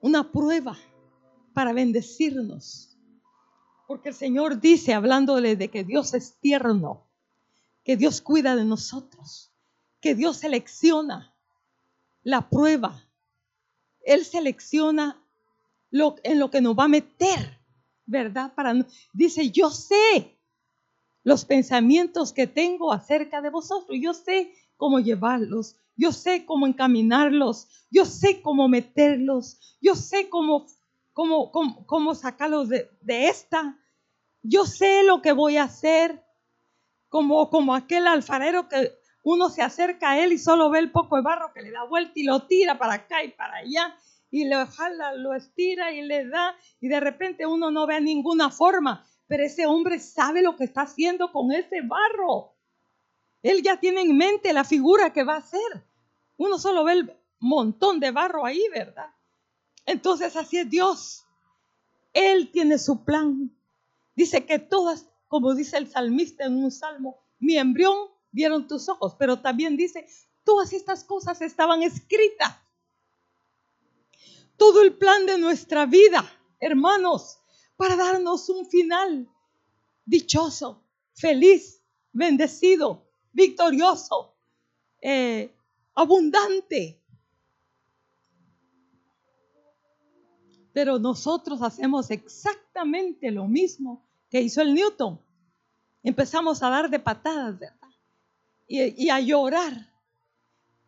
una 0.00 0.32
prueba 0.32 0.76
para 1.54 1.72
bendecirnos. 1.72 2.98
Porque 3.86 4.08
el 4.08 4.16
Señor 4.16 4.60
dice, 4.60 4.94
hablándole 4.94 5.54
de 5.54 5.68
que 5.68 5.84
Dios 5.84 6.12
es 6.14 6.40
tierno, 6.40 7.06
que 7.84 7.96
Dios 7.96 8.20
cuida 8.20 8.56
de 8.56 8.64
nosotros, 8.64 9.52
que 10.00 10.16
Dios 10.16 10.38
selecciona 10.38 11.36
la 12.24 12.50
prueba. 12.50 13.08
Él 14.00 14.24
selecciona 14.24 15.22
lo, 15.92 16.16
en 16.24 16.40
lo 16.40 16.50
que 16.50 16.60
nos 16.60 16.76
va 16.76 16.86
a 16.86 16.88
meter, 16.88 17.60
¿verdad? 18.06 18.56
Para, 18.56 18.74
dice, 19.12 19.52
yo 19.52 19.70
sé 19.70 20.35
los 21.26 21.44
pensamientos 21.44 22.32
que 22.32 22.46
tengo 22.46 22.92
acerca 22.92 23.42
de 23.42 23.50
vosotros, 23.50 23.98
yo 24.00 24.14
sé 24.14 24.54
cómo 24.76 25.00
llevarlos, 25.00 25.74
yo 25.96 26.12
sé 26.12 26.46
cómo 26.46 26.68
encaminarlos, 26.68 27.66
yo 27.90 28.04
sé 28.04 28.40
cómo 28.42 28.68
meterlos, 28.68 29.76
yo 29.80 29.96
sé 29.96 30.28
cómo, 30.28 30.68
cómo, 31.12 31.50
cómo, 31.50 32.14
sacarlos 32.14 32.68
de, 32.68 32.88
de, 33.00 33.26
esta, 33.26 33.76
yo 34.44 34.66
sé 34.66 35.02
lo 35.02 35.20
que 35.20 35.32
voy 35.32 35.56
a 35.56 35.64
hacer, 35.64 36.24
como, 37.08 37.50
como 37.50 37.74
aquel 37.74 38.06
alfarero 38.06 38.68
que 38.68 38.92
uno 39.24 39.50
se 39.50 39.62
acerca 39.62 40.12
a 40.12 40.20
él 40.20 40.32
y 40.32 40.38
solo 40.38 40.70
ve 40.70 40.78
el 40.78 40.92
poco 40.92 41.16
de 41.16 41.22
barro 41.22 41.52
que 41.52 41.62
le 41.62 41.72
da 41.72 41.82
vuelta 41.82 42.12
y 42.14 42.22
lo 42.22 42.46
tira 42.46 42.78
para 42.78 42.94
acá 42.94 43.24
y 43.24 43.32
para 43.32 43.56
allá 43.56 43.96
y 44.30 44.48
lo 44.48 44.64
jala, 44.64 45.14
lo 45.14 45.34
estira 45.34 45.90
y 45.90 46.02
le 46.02 46.28
da 46.28 46.54
y 46.80 46.86
de 46.86 47.00
repente 47.00 47.46
uno 47.46 47.72
no 47.72 47.84
ve 47.88 48.00
ninguna 48.00 48.48
forma, 48.50 49.04
pero 49.26 49.44
ese 49.44 49.66
hombre 49.66 49.98
sabe 49.98 50.42
lo 50.42 50.56
que 50.56 50.64
está 50.64 50.82
haciendo 50.82 51.32
con 51.32 51.52
ese 51.52 51.80
barro. 51.82 52.54
Él 53.42 53.62
ya 53.62 53.78
tiene 53.78 54.02
en 54.02 54.16
mente 54.16 54.52
la 54.52 54.64
figura 54.64 55.12
que 55.12 55.24
va 55.24 55.34
a 55.34 55.38
hacer. 55.38 55.84
Uno 56.36 56.58
solo 56.58 56.84
ve 56.84 56.92
el 56.92 57.16
montón 57.38 58.00
de 58.00 58.10
barro 58.10 58.44
ahí, 58.44 58.62
¿verdad? 58.72 59.10
Entonces 59.84 60.34
así 60.36 60.58
es 60.58 60.68
Dios. 60.68 61.26
Él 62.12 62.50
tiene 62.50 62.78
su 62.78 63.04
plan. 63.04 63.54
Dice 64.14 64.46
que 64.46 64.58
todas, 64.58 65.08
como 65.28 65.54
dice 65.54 65.76
el 65.76 65.88
salmista 65.88 66.44
en 66.44 66.56
un 66.56 66.70
salmo, 66.70 67.18
mi 67.38 67.56
embrión 67.56 68.08
vieron 68.32 68.66
tus 68.66 68.88
ojos, 68.88 69.14
pero 69.18 69.40
también 69.40 69.76
dice, 69.76 70.06
todas 70.44 70.72
estas 70.72 71.04
cosas 71.04 71.40
estaban 71.42 71.82
escritas. 71.82 72.56
Todo 74.56 74.82
el 74.82 74.96
plan 74.96 75.26
de 75.26 75.38
nuestra 75.38 75.84
vida, 75.84 76.24
hermanos, 76.60 77.40
para 77.76 77.96
darnos 77.96 78.48
un 78.48 78.66
final 78.66 79.28
dichoso, 80.04 80.82
feliz, 81.14 81.82
bendecido, 82.12 83.06
victorioso, 83.32 84.34
eh, 85.02 85.54
abundante. 85.94 87.00
Pero 90.72 90.98
nosotros 90.98 91.62
hacemos 91.62 92.10
exactamente 92.10 93.30
lo 93.30 93.46
mismo 93.46 94.02
que 94.30 94.40
hizo 94.40 94.60
el 94.62 94.74
Newton. 94.74 95.20
Empezamos 96.02 96.62
a 96.62 96.70
dar 96.70 96.90
de 96.90 97.00
patadas, 97.00 97.58
¿verdad? 97.58 97.88
Y, 98.68 99.08
a 99.10 99.20
llorar 99.20 99.92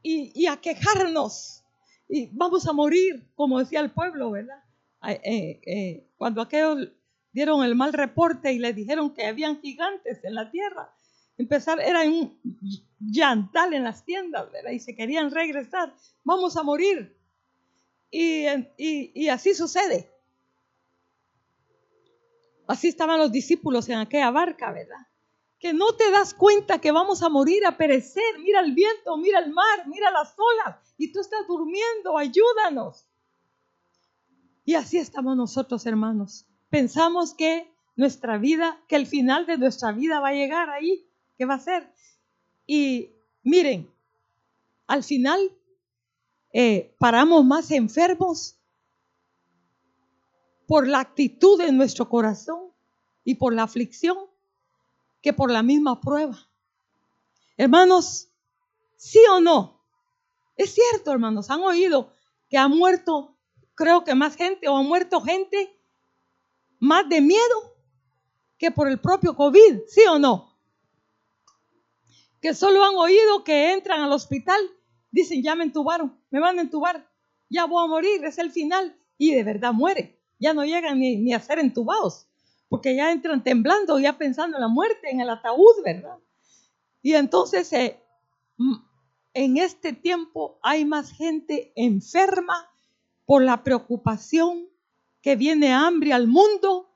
y, 0.02 0.46
a 0.46 0.60
quejarnos. 0.60 1.64
Y 2.08 2.26
vamos 2.26 2.66
a 2.66 2.72
morir, 2.72 3.30
como 3.34 3.58
decía 3.58 3.80
el 3.80 3.90
pueblo, 3.90 4.32
¿verdad? 4.32 4.62
Eh, 5.06 5.60
eh, 5.64 6.06
cuando 6.16 6.42
aquellos 6.42 6.88
dieron 7.32 7.62
el 7.62 7.74
mal 7.74 7.92
reporte 7.92 8.52
y 8.52 8.58
le 8.58 8.72
dijeron 8.72 9.14
que 9.14 9.26
habían 9.26 9.60
gigantes 9.60 10.24
en 10.24 10.34
la 10.34 10.50
tierra, 10.50 10.92
empezar, 11.36 11.80
era 11.80 12.02
un 12.02 12.38
llantal 12.98 13.74
en 13.74 13.84
las 13.84 14.04
tiendas, 14.04 14.50
¿verdad? 14.50 14.72
Y 14.72 14.80
se 14.80 14.94
querían 14.94 15.30
regresar, 15.30 15.94
vamos 16.24 16.56
a 16.56 16.62
morir. 16.62 17.16
Y, 18.10 18.46
y, 18.76 19.28
así 19.28 19.54
sucede. 19.54 20.10
Así 22.66 22.88
estaban 22.88 23.18
los 23.18 23.30
discípulos 23.30 23.88
en 23.88 23.98
aquella 23.98 24.30
barca, 24.30 24.72
¿verdad? 24.72 25.06
Que 25.58 25.72
no 25.72 25.94
te 25.94 26.10
das 26.10 26.34
cuenta 26.34 26.80
que 26.80 26.90
vamos 26.90 27.22
a 27.22 27.28
morir, 27.28 27.64
a 27.66 27.76
perecer. 27.76 28.38
Mira 28.40 28.60
el 28.60 28.72
viento, 28.72 29.16
mira 29.16 29.40
el 29.40 29.50
mar, 29.50 29.86
mira 29.86 30.10
las 30.10 30.34
olas. 30.38 30.94
Y 30.96 31.12
tú 31.12 31.20
estás 31.20 31.46
durmiendo, 31.46 32.16
ayúdanos. 32.16 33.07
Y 34.68 34.74
así 34.74 34.98
estamos 34.98 35.34
nosotros, 35.34 35.86
hermanos. 35.86 36.44
Pensamos 36.68 37.32
que 37.32 37.72
nuestra 37.96 38.36
vida, 38.36 38.78
que 38.86 38.96
el 38.96 39.06
final 39.06 39.46
de 39.46 39.56
nuestra 39.56 39.92
vida 39.92 40.20
va 40.20 40.28
a 40.28 40.34
llegar 40.34 40.68
ahí 40.68 41.08
¿Qué 41.38 41.46
va 41.46 41.54
a 41.54 41.56
hacer? 41.56 41.90
Y 42.66 43.14
miren, 43.42 43.90
al 44.86 45.02
final 45.04 45.40
eh, 46.52 46.94
paramos 46.98 47.46
más 47.46 47.70
enfermos 47.70 48.58
por 50.66 50.86
la 50.86 51.00
actitud 51.00 51.58
de 51.58 51.72
nuestro 51.72 52.10
corazón 52.10 52.70
y 53.24 53.36
por 53.36 53.54
la 53.54 53.62
aflicción 53.62 54.18
que 55.22 55.32
por 55.32 55.50
la 55.50 55.62
misma 55.62 55.98
prueba. 55.98 56.46
Hermanos, 57.56 58.28
¿sí 58.98 59.20
o 59.32 59.40
no? 59.40 59.80
Es 60.56 60.74
cierto, 60.74 61.10
hermanos, 61.10 61.48
han 61.48 61.62
oído 61.62 62.12
que 62.50 62.58
ha 62.58 62.68
muerto, 62.68 63.37
creo 63.78 64.04
que 64.04 64.14
más 64.14 64.36
gente, 64.36 64.68
o 64.68 64.76
ha 64.76 64.82
muerto 64.82 65.22
gente 65.22 65.74
más 66.80 67.08
de 67.08 67.20
miedo 67.20 67.76
que 68.58 68.70
por 68.70 68.88
el 68.88 69.00
propio 69.00 69.34
COVID, 69.34 69.78
¿sí 69.86 70.02
o 70.10 70.18
no? 70.18 70.48
que 72.40 72.54
solo 72.54 72.84
han 72.84 72.94
oído 72.96 73.44
que 73.44 73.72
entran 73.72 74.00
al 74.00 74.12
hospital, 74.12 74.60
dicen, 75.10 75.42
ya 75.42 75.54
me 75.54 75.64
entubaron, 75.64 76.18
me 76.30 76.40
van 76.40 76.58
a 76.58 76.62
entubar, 76.62 77.08
ya 77.48 77.64
voy 77.64 77.84
a 77.84 77.88
morir, 77.88 78.24
es 78.24 78.38
el 78.38 78.50
final. 78.50 78.96
Y 79.16 79.34
de 79.34 79.42
verdad 79.42 79.72
muere, 79.72 80.20
ya 80.38 80.54
no 80.54 80.64
llegan 80.64 81.00
ni, 81.00 81.32
a 81.34 81.40
ser 81.40 81.58
entubados, 81.58 82.28
porque 82.68 82.94
ya 82.94 83.10
entran 83.10 83.42
temblando, 83.42 83.98
ya 83.98 84.16
pensando 84.16 84.56
en 84.56 84.60
la 84.60 84.68
muerte, 84.68 85.10
en 85.10 85.20
el 85.20 85.30
ataúd, 85.30 85.82
¿verdad? 85.84 86.18
Y 87.02 87.14
entonces 87.14 87.72
eh, 87.72 88.00
en 89.34 89.56
este 89.56 89.92
tiempo 89.92 90.58
hay 90.62 90.84
más 90.84 91.10
gente 91.10 91.72
enferma 91.74 92.70
por 93.28 93.42
la 93.42 93.62
preocupación 93.62 94.70
que 95.20 95.36
viene 95.36 95.70
hambre 95.70 96.14
al 96.14 96.28
mundo, 96.28 96.88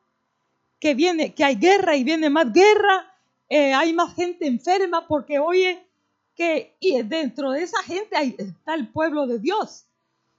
que 0.81 0.95
viene, 0.95 1.35
que 1.35 1.45
hay 1.45 1.57
guerra 1.57 1.95
y 1.95 2.05
viene 2.05 2.31
más 2.31 2.51
guerra, 2.55 3.15
eh, 3.51 3.75
hay 3.75 3.93
más 3.93 4.15
gente 4.15 4.47
enferma 4.47 5.07
porque 5.07 5.39
oye 5.39 5.87
que 6.35 6.75
y 6.81 7.03
dentro 7.03 7.51
de 7.51 7.65
esa 7.65 7.83
gente 7.83 8.17
está 8.39 8.73
el 8.73 8.89
pueblo 8.89 9.27
de 9.27 9.41
Dios, 9.41 9.85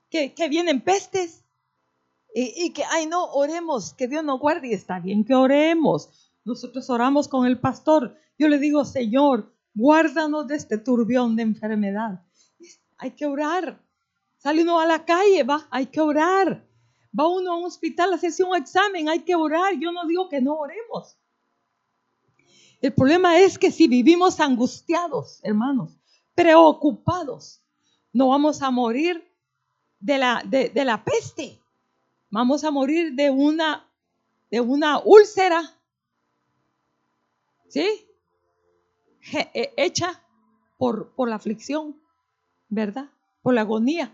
que, 0.09 0.33
vienen 0.49 0.81
pestes 0.81 1.43
y, 2.33 2.71
que, 2.71 2.83
ay 2.89 3.05
no, 3.05 3.25
oremos, 3.25 3.93
que 3.93 4.07
Dios 4.07 4.23
nos 4.23 4.39
guarde 4.39 4.69
y 4.69 4.73
está 4.73 4.99
bien 4.99 5.23
que 5.23 5.35
oremos. 5.35 6.09
Nosotros 6.43 6.89
oramos 6.89 7.27
con 7.27 7.45
el 7.45 7.59
pastor. 7.59 8.17
Yo 8.39 8.47
le 8.47 8.57
digo, 8.57 8.83
Señor, 8.83 9.53
guárdanos 9.75 10.47
de 10.47 10.55
este 10.55 10.79
turbión 10.79 11.35
de 11.35 11.43
enfermedad. 11.43 12.25
Hay 12.97 13.11
que 13.11 13.27
orar. 13.27 13.82
Sale 14.43 14.61
uno 14.61 14.77
a 14.81 14.85
la 14.85 15.05
calle, 15.05 15.41
va, 15.43 15.65
hay 15.69 15.85
que 15.85 16.01
orar. 16.01 16.67
Va 17.17 17.27
uno 17.27 17.53
a 17.53 17.55
un 17.55 17.63
hospital 17.63 18.11
a 18.11 18.17
hacerse 18.17 18.43
un 18.43 18.53
examen, 18.57 19.07
hay 19.07 19.21
que 19.21 19.35
orar. 19.35 19.79
Yo 19.79 19.93
no 19.93 20.05
digo 20.05 20.27
que 20.27 20.41
no 20.41 20.55
oremos. 20.55 21.17
El 22.81 22.93
problema 22.93 23.39
es 23.39 23.57
que 23.57 23.71
si 23.71 23.87
vivimos 23.87 24.41
angustiados, 24.41 25.39
hermanos, 25.43 25.97
preocupados, 26.35 27.63
no 28.11 28.27
vamos 28.27 28.61
a 28.61 28.69
morir 28.69 29.25
de 30.01 30.17
la, 30.17 30.43
de, 30.45 30.73
la 30.83 31.05
peste. 31.05 31.57
Vamos 32.29 32.65
a 32.65 32.71
morir 32.71 33.13
de 33.13 33.29
una, 33.29 33.89
de 34.51 34.59
una 34.59 34.99
úlcera. 34.99 35.73
¿Sí? 37.69 37.87
Eh, 39.31 39.73
hecha 39.77 40.21
por, 40.77 41.13
por 41.13 41.29
la 41.29 41.35
aflicción, 41.35 41.97
¿verdad? 42.67 43.09
Por 43.41 43.53
la 43.53 43.61
agonía. 43.61 44.13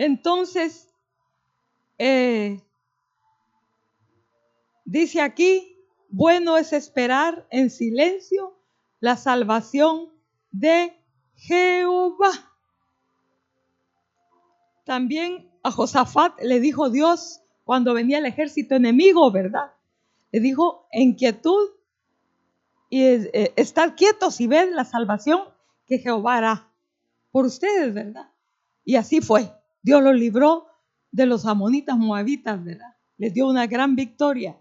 Entonces, 0.00 0.88
eh, 1.98 2.62
dice 4.86 5.20
aquí, 5.20 5.76
bueno 6.08 6.56
es 6.56 6.72
esperar 6.72 7.46
en 7.50 7.68
silencio 7.68 8.58
la 9.00 9.18
salvación 9.18 10.08
de 10.52 10.98
Jehová. 11.36 12.30
También 14.86 15.50
a 15.62 15.70
Josafat 15.70 16.40
le 16.40 16.60
dijo 16.60 16.88
Dios 16.88 17.42
cuando 17.64 17.92
venía 17.92 18.16
el 18.16 18.24
ejército 18.24 18.76
enemigo, 18.76 19.30
¿verdad? 19.30 19.74
Le 20.32 20.40
dijo, 20.40 20.88
en 20.92 21.12
quietud 21.12 21.72
y 22.88 23.02
eh, 23.04 23.52
estar 23.54 23.96
quietos 23.96 24.40
y 24.40 24.46
ver 24.46 24.72
la 24.72 24.86
salvación 24.86 25.42
que 25.86 25.98
Jehová 25.98 26.38
hará 26.38 26.72
por 27.30 27.44
ustedes, 27.44 27.92
¿verdad? 27.92 28.30
Y 28.82 28.96
así 28.96 29.20
fue. 29.20 29.59
Dios 29.82 30.02
los 30.02 30.14
libró 30.14 30.66
de 31.10 31.26
los 31.26 31.46
amonitas 31.46 31.96
moabitas, 31.96 32.62
¿verdad? 32.62 32.96
Les 33.16 33.34
dio 33.34 33.48
una 33.48 33.66
gran 33.66 33.96
victoria. 33.96 34.56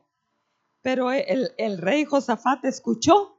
Pero 0.82 1.12
el, 1.12 1.78
rey 1.78 2.06
Josafat 2.06 2.64
escuchó 2.66 3.38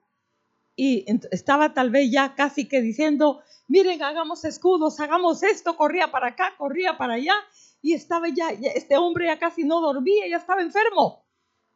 y 0.76 1.04
estaba 1.30 1.72
tal 1.72 1.90
vez 1.90 2.10
ya 2.10 2.34
casi 2.34 2.68
que 2.68 2.80
diciendo, 2.80 3.40
miren, 3.66 4.02
hagamos 4.02 4.44
escudos, 4.44 5.00
hagamos 5.00 5.42
esto, 5.42 5.76
corría 5.76 6.10
para 6.10 6.28
acá, 6.28 6.54
corría 6.58 6.98
para 6.98 7.14
allá, 7.14 7.34
y 7.82 7.94
estaba 7.94 8.28
ya, 8.28 8.50
este 8.50 8.96
hombre 8.98 9.26
ya 9.26 9.38
casi 9.38 9.64
no 9.64 9.80
dormía, 9.80 10.28
ya 10.28 10.36
estaba 10.36 10.62
enfermo. 10.62 11.24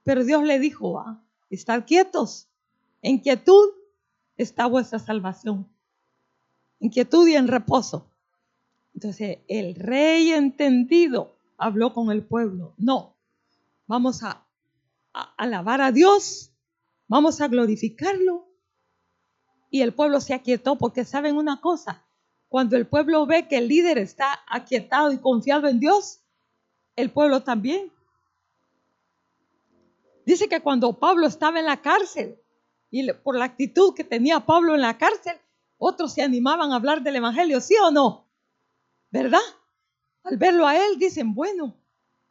Pero 0.04 0.22
Dios 0.22 0.42
le 0.42 0.58
dijo, 0.58 0.98
ah, 0.98 1.22
estar 1.48 1.86
quietos, 1.86 2.48
en 3.00 3.18
quietud 3.18 3.70
está 4.36 4.66
vuestra 4.66 4.98
salvación, 4.98 5.66
en 6.80 6.90
quietud 6.90 7.26
y 7.26 7.36
en 7.36 7.48
reposo. 7.48 8.06
Entonces 8.94 9.38
el 9.48 9.74
rey 9.74 10.33
entendido 10.33 11.37
habló 11.59 11.92
con 11.92 12.11
el 12.11 12.24
pueblo, 12.24 12.74
no, 12.78 13.16
vamos 13.87 14.22
a 14.22 14.46
alabar 15.37 15.80
a 15.80 15.92
Dios, 15.92 16.52
vamos 17.09 17.40
a 17.40 17.48
glorificarlo 17.48 18.48
y 19.70 19.83
el 19.83 19.92
pueblo 19.92 20.20
se 20.20 20.35
aquietó 20.35 20.78
porque 20.78 21.04
saben 21.04 21.37
una 21.37 21.61
cosa, 21.61 22.04
cuando 22.48 22.76
el 22.76 22.87
pueblo 22.87 23.26
ve 23.26 23.48
que 23.48 23.59
el 23.59 23.68
líder 23.68 23.98
está 23.98 24.40
aquietado 24.48 25.11
y 25.11 25.18
confiado 25.18 25.66
en 25.66 25.80
Dios, 25.80 26.20
el 26.94 27.11
pueblo 27.11 27.42
también. 27.42 27.90
Dice 30.24 30.48
que 30.48 30.61
cuando 30.61 30.92
Pablo 30.98 31.26
estaba 31.26 31.59
en 31.59 31.66
la 31.66 31.83
cárcel 31.83 32.38
y 32.90 33.12
por 33.12 33.37
la 33.37 33.46
actitud 33.46 33.94
que 33.94 34.04
tenía 34.04 34.40
Pablo 34.40 34.74
en 34.74 34.83
la 34.83 34.96
cárcel, 34.96 35.37
otros 35.78 36.14
se 36.14 36.22
animaban 36.22 36.70
a 36.70 36.76
hablar 36.76 37.02
del 37.02 37.16
Evangelio, 37.16 37.61
¿sí 37.61 37.74
o 37.83 37.90
no? 37.90 38.23
¿Verdad? 39.14 39.38
Al 40.24 40.37
verlo 40.38 40.66
a 40.66 40.77
él 40.77 40.98
dicen, 40.98 41.37
bueno, 41.37 41.77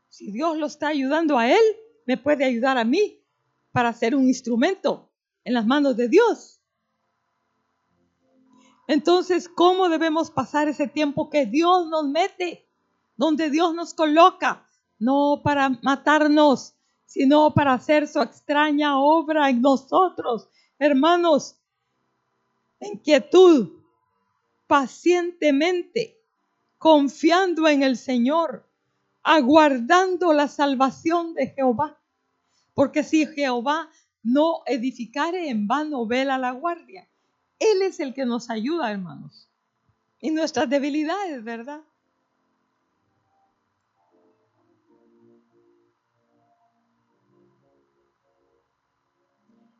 si 0.10 0.34
Dios 0.34 0.58
lo 0.58 0.66
está 0.66 0.90
ayudando 0.90 1.38
a 1.38 1.50
él, 1.50 1.64
me 2.06 2.18
puede 2.18 2.44
ayudar 2.44 2.78
a 2.78 2.84
mí 2.84 3.24
para 3.72 3.94
ser 3.94 4.14
un 4.14 4.28
instrumento 4.28 5.10
en 5.46 5.54
las 5.54 5.66
manos 5.66 5.96
de 5.96 6.10
Dios. 6.10 6.60
Entonces, 8.86 9.48
¿cómo 9.48 9.88
debemos 9.88 10.30
pasar 10.30 10.68
ese 10.68 10.90
tiempo 10.90 11.30
que 11.30 11.46
Dios 11.46 11.88
nos 11.88 12.04
mete, 12.10 12.68
donde 13.16 13.50
Dios 13.50 13.74
nos 13.74 13.94
coloca? 13.94 14.68
No 15.00 15.40
para 15.42 15.70
matarnos, 15.84 16.76
sino 17.06 17.54
para 17.54 17.72
hacer 17.72 18.10
su 18.10 18.22
extraña 18.22 19.00
obra 19.00 19.50
en 19.50 19.62
nosotros. 19.62 20.50
Hermanos, 20.80 21.56
en 22.82 22.98
quietud, 22.98 23.72
pacientemente, 24.68 26.20
confiando 26.84 27.66
en 27.70 27.82
el 27.82 27.96
Señor, 27.96 28.68
aguardando 29.24 30.34
la 30.34 30.50
salvación 30.50 31.34
de 31.34 31.48
Jehová. 31.48 31.98
Porque 32.74 33.06
si 33.06 33.26
Jehová 33.26 33.90
no 34.22 34.64
edificare, 34.66 35.48
en 35.48 35.66
vano 35.66 36.06
vela 36.06 36.38
la 36.38 36.52
guardia. 36.52 37.08
Él 37.58 37.84
es 37.84 38.02
el 38.02 38.14
que 38.14 38.26
nos 38.26 38.50
ayuda, 38.50 38.92
hermanos. 38.92 39.48
Y 40.20 40.32
nuestras 40.32 40.70
debilidades, 40.70 41.42
¿verdad? 41.46 41.80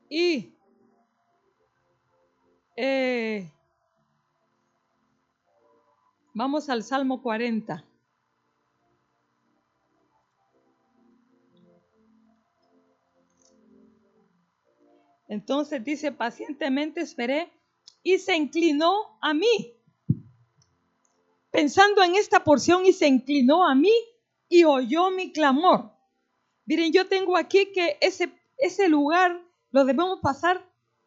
Y 0.08 0.54
eh, 2.78 3.52
vamos 6.34 6.70
al 6.70 6.84
Salmo 6.84 7.22
40. 7.22 7.84
Entonces 15.28 15.84
dice, 15.84 16.12
pacientemente 16.12 17.02
esperé 17.02 17.52
y 18.04 18.18
se 18.20 18.36
inclinó 18.36 19.18
a 19.22 19.34
mí. 19.34 19.74
Pensando 21.50 22.04
en 22.04 22.16
esta 22.16 22.44
porción 22.44 22.86
y 22.86 22.94
se 22.94 23.08
inclinó 23.08 23.66
a 23.68 23.74
mí 23.74 23.94
y 24.50 24.64
oyó 24.64 25.10
mi 25.12 25.32
clamor. 25.32 25.92
Miren, 26.66 26.92
yo 26.92 27.08
tengo 27.08 27.38
aquí 27.38 27.72
que 27.72 27.98
ese, 28.02 28.32
ese 28.58 28.90
lugar 28.90 29.42
lo 29.72 29.86
debemos 29.86 30.20
pasar 30.20 30.64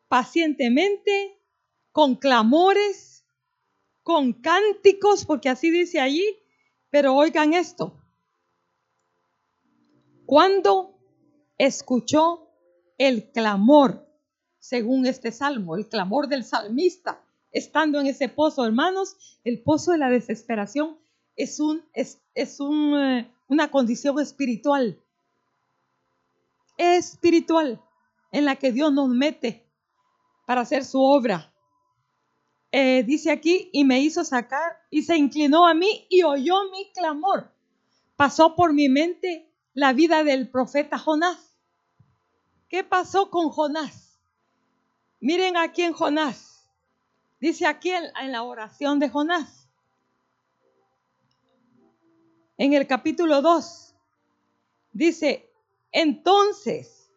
pacientemente, 0.09 1.39
con 1.93 2.17
clamores, 2.17 3.16
con 4.07 4.35
cánticos, 4.35 5.25
porque 5.25 5.49
así 5.49 5.69
dice 5.69 5.99
allí, 5.99 6.25
pero 6.91 7.17
oigan 7.17 7.55
esto. 7.55 8.01
Cuando 10.25 10.97
escuchó 11.59 12.49
el 12.99 13.33
clamor 13.33 14.09
según 14.61 15.07
este 15.07 15.33
salmo, 15.33 15.75
el 15.75 15.89
clamor 15.89 16.29
del 16.29 16.45
salmista, 16.45 17.21
estando 17.51 17.99
en 17.99 18.07
ese 18.07 18.29
pozo, 18.29 18.65
hermanos, 18.65 19.41
el 19.43 19.61
pozo 19.65 19.91
de 19.91 19.99
la 19.99 20.09
desesperación 20.09 20.97
es, 21.35 21.59
un, 21.59 21.83
es, 21.93 22.61
un, 22.61 22.97
eh, 22.97 23.29
una 23.49 23.73
condición 23.73 24.21
espiritual, 24.21 25.03
espiritual, 26.79 27.83
en 28.31 28.45
la 28.45 28.55
que 28.55 28.71
Dios 28.71 28.93
nos 28.93 29.09
mete 29.09 29.67
para 30.47 30.61
hacer 30.61 30.85
su 30.85 31.03
obra. 31.03 31.53
Eh, 32.73 33.05
dice 33.05 33.31
aquí, 33.31 33.71
y 33.73 33.85
me 33.85 34.01
hizo 34.01 34.25
sacar, 34.25 34.79
y 34.91 35.03
se 35.03 35.17
inclinó 35.17 35.67
a 35.67 35.75
mí 35.75 36.07
y 36.11 36.23
oyó 36.23 36.71
mi 36.71 36.91
clamor. 36.93 37.53
Pasó 38.17 38.55
por 38.57 38.73
mi 38.73 38.89
mente 38.89 39.51
la 39.75 39.93
vida 39.93 40.25
del 40.25 40.49
profeta 40.51 40.99
Jonás. 40.99 41.59
¿Qué 42.69 42.83
pasó 42.83 43.31
con 43.31 43.51
Jonás? 43.51 44.19
Miren 45.21 45.57
aquí 45.57 45.83
en 45.83 45.93
Jonás. 45.93 46.69
Dice 47.41 47.67
aquí 47.67 47.91
en, 47.91 48.33
la 48.33 48.43
oración 48.43 48.99
de 48.99 49.09
Jonás. 49.09 49.69
En 52.57 52.73
el 52.73 52.87
capítulo 52.87 53.43
2. 53.43 53.95
Dice, 54.93 55.53
entonces, 55.93 57.11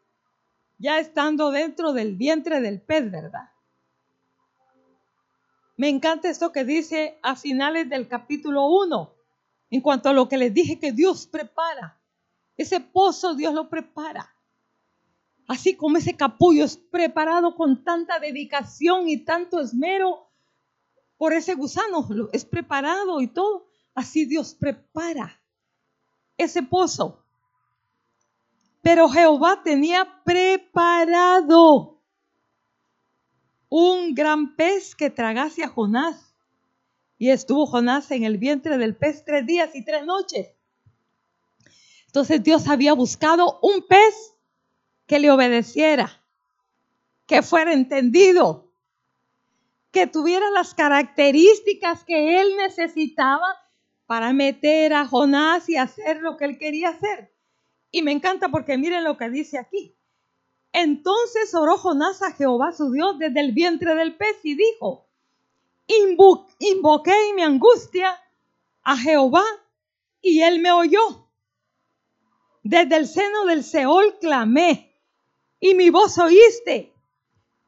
ya 0.77 0.99
estando 0.99 1.51
dentro 1.51 1.93
del 1.93 2.15
vientre 2.15 2.59
del 2.59 2.81
pez, 2.81 3.09
¿verdad? 3.09 3.49
Me 5.80 5.88
encanta 5.88 6.28
esto 6.28 6.52
que 6.52 6.65
dice 6.65 7.18
a 7.22 7.38
finales 7.38 7.89
del 7.89 8.10
capítulo 8.10 8.68
1, 8.68 9.15
en 9.70 9.80
cuanto 9.80 10.10
a 10.10 10.13
lo 10.13 10.28
que 10.28 10.38
les 10.38 10.54
dije 10.54 10.78
que 10.78 10.92
Dios 10.92 11.26
prepara. 11.26 11.98
Ese 12.58 12.82
pozo 12.82 13.34
Dios 13.34 13.54
lo 13.54 13.70
prepara. 13.70 14.30
Así 15.48 15.78
como 15.78 15.96
ese 15.96 16.18
capullo 16.18 16.65
es 16.65 16.76
preparado 16.76 17.56
con 17.56 17.82
tanta 17.86 18.20
dedicación 18.20 19.08
y 19.08 19.24
tanto 19.24 19.62
esmero 19.62 20.30
por 21.15 21.32
ese 21.32 21.54
gusano, 21.54 22.06
es 22.34 22.44
preparado 22.44 23.22
y 23.22 23.28
todo. 23.28 23.70
Así 23.96 24.26
Dios 24.26 24.54
prepara 24.56 25.42
ese 26.38 26.62
pozo. 26.62 27.24
Pero 28.82 29.08
Jehová 29.08 29.63
tenía 29.63 30.22
preparado 30.26 31.98
un 33.69 34.15
gran 34.15 34.55
pez 34.55 34.95
que 34.95 35.10
tragase 35.10 35.63
a 35.63 35.69
Jonás. 35.69 36.36
Y 37.17 37.29
estuvo 37.29 37.65
Jonás 37.65 38.12
en 38.12 38.23
el 38.23 38.38
vientre 38.38 38.77
del 38.77 38.95
pez 38.95 39.23
tres 39.25 39.45
días 39.45 39.75
y 39.75 39.86
tres 39.86 40.05
noches. 40.05 40.49
Entonces 42.08 42.43
Dios 42.43 42.67
había 42.67 42.93
buscado 42.93 43.60
un 43.62 43.86
pez 43.88 44.36
que 45.05 45.19
le 45.19 45.29
obedeciera, 45.29 46.23
que 47.27 47.43
fuera 47.43 47.73
entendido, 47.73 48.71
que 49.91 50.08
tuviera 50.08 50.49
las 50.51 50.73
características 50.73 52.03
que 52.03 52.41
él 52.41 52.58
necesitaba 52.58 53.47
para 54.05 54.34
meter 54.34 54.93
a 54.93 55.05
Jonás 55.05 55.69
y 55.69 55.77
hacer 55.77 56.21
lo 56.21 56.38
que 56.38 56.45
él 56.45 56.58
quería 56.58 56.89
hacer. 56.89 57.32
Y 57.91 58.01
me 58.01 58.12
encanta 58.12 58.49
porque 58.49 58.77
miren 58.77 59.03
lo 59.03 59.17
que 59.17 59.29
dice 59.29 59.60
aquí. 59.60 59.95
Entonces 60.71 61.53
oró 61.55 61.77
Jonás 61.77 62.21
a 62.21 62.32
Jehová 62.32 62.71
su 62.71 62.91
Dios 62.91 63.17
desde 63.17 63.39
el 63.39 63.53
vientre 63.53 63.95
del 63.95 64.15
pez 64.15 64.38
y 64.43 64.55
dijo, 64.55 65.08
invoqué 65.88 67.29
en 67.29 67.36
mi 67.36 67.41
angustia 67.41 68.19
a 68.84 68.97
Jehová 68.97 69.43
y 70.21 70.41
él 70.41 70.60
me 70.60 70.71
oyó. 70.71 71.27
Desde 72.63 72.97
el 72.97 73.08
seno 73.08 73.45
del 73.45 73.63
Seol 73.63 74.19
clamé 74.19 74.95
y 75.60 75.73
mi 75.75 75.89
voz 75.89 76.17
oíste. 76.17 76.93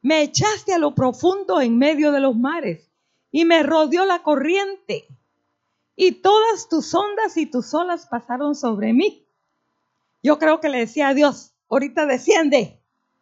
Me 0.02 0.22
echaste 0.22 0.74
a 0.74 0.80
lo 0.80 0.96
profundo 0.96 1.62
en 1.62 1.78
medio 1.78 2.12
de 2.12 2.20
los 2.20 2.36
mares 2.36 2.92
y 3.32 3.46
me 3.46 3.64
rodeó 3.64 4.06
la 4.06 4.24
corriente 4.24 5.08
y 5.96 6.14
todas 6.14 6.68
tus 6.70 6.94
ondas 6.94 7.38
y 7.38 7.46
tus 7.46 7.74
olas 7.74 8.08
pasaron 8.08 8.56
sobre 8.56 8.94
mí. 8.94 9.28
Yo 10.24 10.40
creo 10.40 10.60
que 10.60 10.70
le 10.70 10.80
decía 10.80 11.10
a 11.10 11.14
Dios, 11.14 11.54
ahorita 11.70 12.06
desciende, 12.06 12.81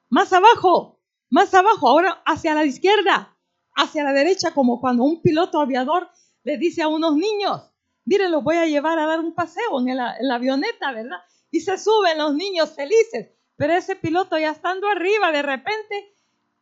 más 0.10 0.34
abajo, 0.34 1.00
más 1.30 1.54
abajo, 1.54 1.88
ahora 1.88 2.22
hacia 2.26 2.54
la 2.54 2.66
izquierda, 2.66 3.38
hacia 3.76 4.04
la 4.04 4.14
derecha, 4.14 4.54
como 4.54 4.80
cuando 4.80 5.04
un 5.04 5.22
piloto 5.22 5.60
aviador 5.60 6.10
le 6.44 6.58
dice 6.58 6.82
a 6.82 6.88
unos 6.88 7.16
niños, 7.16 7.72
mire, 8.06 8.30
los 8.30 8.44
voy 8.44 8.56
a 8.56 8.66
llevar 8.66 9.00
a 9.00 9.06
dar 9.06 9.20
un 9.20 9.34
paseo 9.34 9.80
en, 9.80 9.90
en 9.90 9.98
la 9.98 10.36
avioneta, 10.36 10.92
¿verdad? 10.92 11.20
Y 11.52 11.62
se 11.62 11.78
suben 11.78 12.18
los 12.18 12.34
niños 12.36 12.74
felices, 12.76 13.30
pero 13.56 13.74
ese 13.74 13.96
piloto 13.96 14.38
ya 14.38 14.52
estando 14.52 14.88
arriba, 14.88 15.32
de 15.32 15.42
repente 15.42 16.14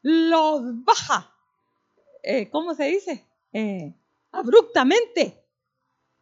los 0.02 0.62
baja, 0.84 1.32
eh, 2.24 2.50
¿cómo 2.50 2.74
se 2.74 2.86
dice? 2.86 3.26
Eh, 3.54 3.94
abruptamente. 4.32 5.44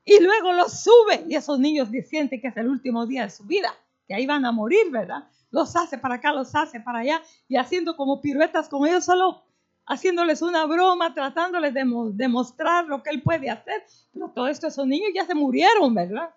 Y 0.03 0.19
luego 0.19 0.53
los 0.53 0.83
sube 0.83 1.25
y 1.27 1.35
esos 1.35 1.59
niños 1.59 1.89
sienten 2.07 2.39
que 2.39 2.47
es 2.47 2.57
el 2.57 2.67
último 2.67 3.05
día 3.05 3.23
de 3.23 3.29
su 3.29 3.43
vida, 3.43 3.73
que 4.07 4.13
ahí 4.13 4.25
van 4.25 4.45
a 4.45 4.51
morir, 4.51 4.91
¿verdad? 4.91 5.27
Los 5.55 5.73
hace 5.77 5.97
para 5.97 6.15
acá, 6.15 6.33
los 6.33 6.53
hace 6.53 6.81
para 6.81 6.99
allá 6.99 7.21
y 7.47 7.55
haciendo 7.55 7.95
como 7.95 8.19
piruetas 8.19 8.67
con 8.67 8.85
ellos, 8.85 9.05
solo 9.05 9.45
haciéndoles 9.85 10.41
una 10.41 10.65
broma, 10.65 11.13
tratándoles 11.13 11.73
de 11.73 11.85
demostrar 12.11 12.87
lo 12.87 13.01
que 13.01 13.11
él 13.11 13.21
puede 13.21 13.49
hacer. 13.49 13.85
Pero 14.11 14.31
todo 14.31 14.49
esto, 14.49 14.67
esos 14.67 14.85
niños 14.85 15.11
ya 15.15 15.25
se 15.25 15.33
murieron, 15.33 15.95
¿verdad? 15.95 16.35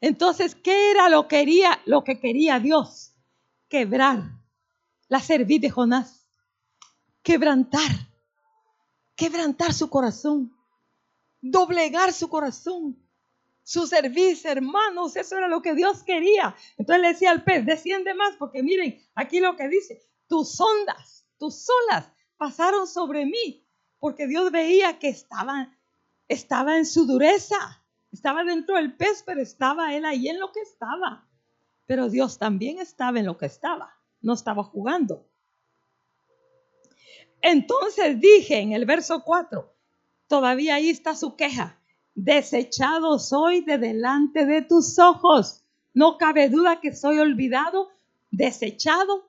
Entonces, 0.00 0.54
¿qué 0.54 0.92
era 0.92 1.08
lo, 1.08 1.26
quería, 1.26 1.80
lo 1.84 2.04
que 2.04 2.20
quería 2.20 2.60
Dios? 2.60 3.12
Quebrar 3.68 4.22
la 5.08 5.18
cerviz 5.18 5.60
de 5.60 5.70
Jonás. 5.70 6.28
Quebrantar. 7.24 7.90
Quebrantar 9.16 9.72
su 9.72 9.90
corazón. 9.90 10.56
Doblegar 11.40 12.12
su 12.12 12.28
corazón. 12.28 13.03
Su 13.64 13.88
cerviz, 13.88 14.44
hermanos, 14.44 15.16
eso 15.16 15.36
era 15.36 15.48
lo 15.48 15.60
que 15.62 15.74
Dios 15.74 16.04
quería. 16.04 16.54
Entonces 16.78 17.02
le 17.02 17.08
decía 17.08 17.32
al 17.32 17.42
pez, 17.42 17.66
desciende 17.66 18.14
más, 18.14 18.36
porque 18.36 18.62
miren, 18.62 19.02
aquí 19.16 19.40
lo 19.40 19.56
que 19.56 19.68
dice, 19.68 20.00
tus 20.28 20.60
ondas, 20.60 21.26
tus 21.38 21.66
olas 21.68 22.12
pasaron 22.36 22.86
sobre 22.86 23.26
mí, 23.26 23.66
porque 23.98 24.28
Dios 24.28 24.52
veía 24.52 25.00
que 25.00 25.08
estaba, 25.08 25.76
estaba 26.28 26.76
en 26.76 26.86
su 26.86 27.06
dureza, 27.06 27.82
estaba 28.12 28.44
dentro 28.44 28.76
del 28.76 28.94
pez, 28.96 29.24
pero 29.26 29.40
estaba 29.40 29.92
él 29.94 30.04
ahí 30.04 30.28
en 30.28 30.38
lo 30.38 30.52
que 30.52 30.60
estaba. 30.60 31.26
Pero 31.86 32.08
Dios 32.08 32.38
también 32.38 32.78
estaba 32.78 33.18
en 33.18 33.26
lo 33.26 33.36
que 33.36 33.46
estaba 33.46 33.98
no 34.24 34.32
estaba 34.32 34.64
jugando. 34.64 35.28
Entonces 37.42 38.18
dije 38.18 38.58
en 38.58 38.72
el 38.72 38.86
verso 38.86 39.22
4, 39.22 39.70
todavía 40.26 40.76
ahí 40.76 40.88
está 40.88 41.14
su 41.14 41.36
queja, 41.36 41.78
desechado 42.14 43.18
soy 43.18 43.62
de 43.62 43.78
delante 43.78 44.46
de 44.46 44.62
tus 44.62 44.98
ojos. 44.98 45.64
No 45.92 46.18
cabe 46.18 46.48
duda 46.48 46.80
que 46.80 46.94
soy 46.94 47.18
olvidado, 47.18 47.90
desechado. 48.30 49.28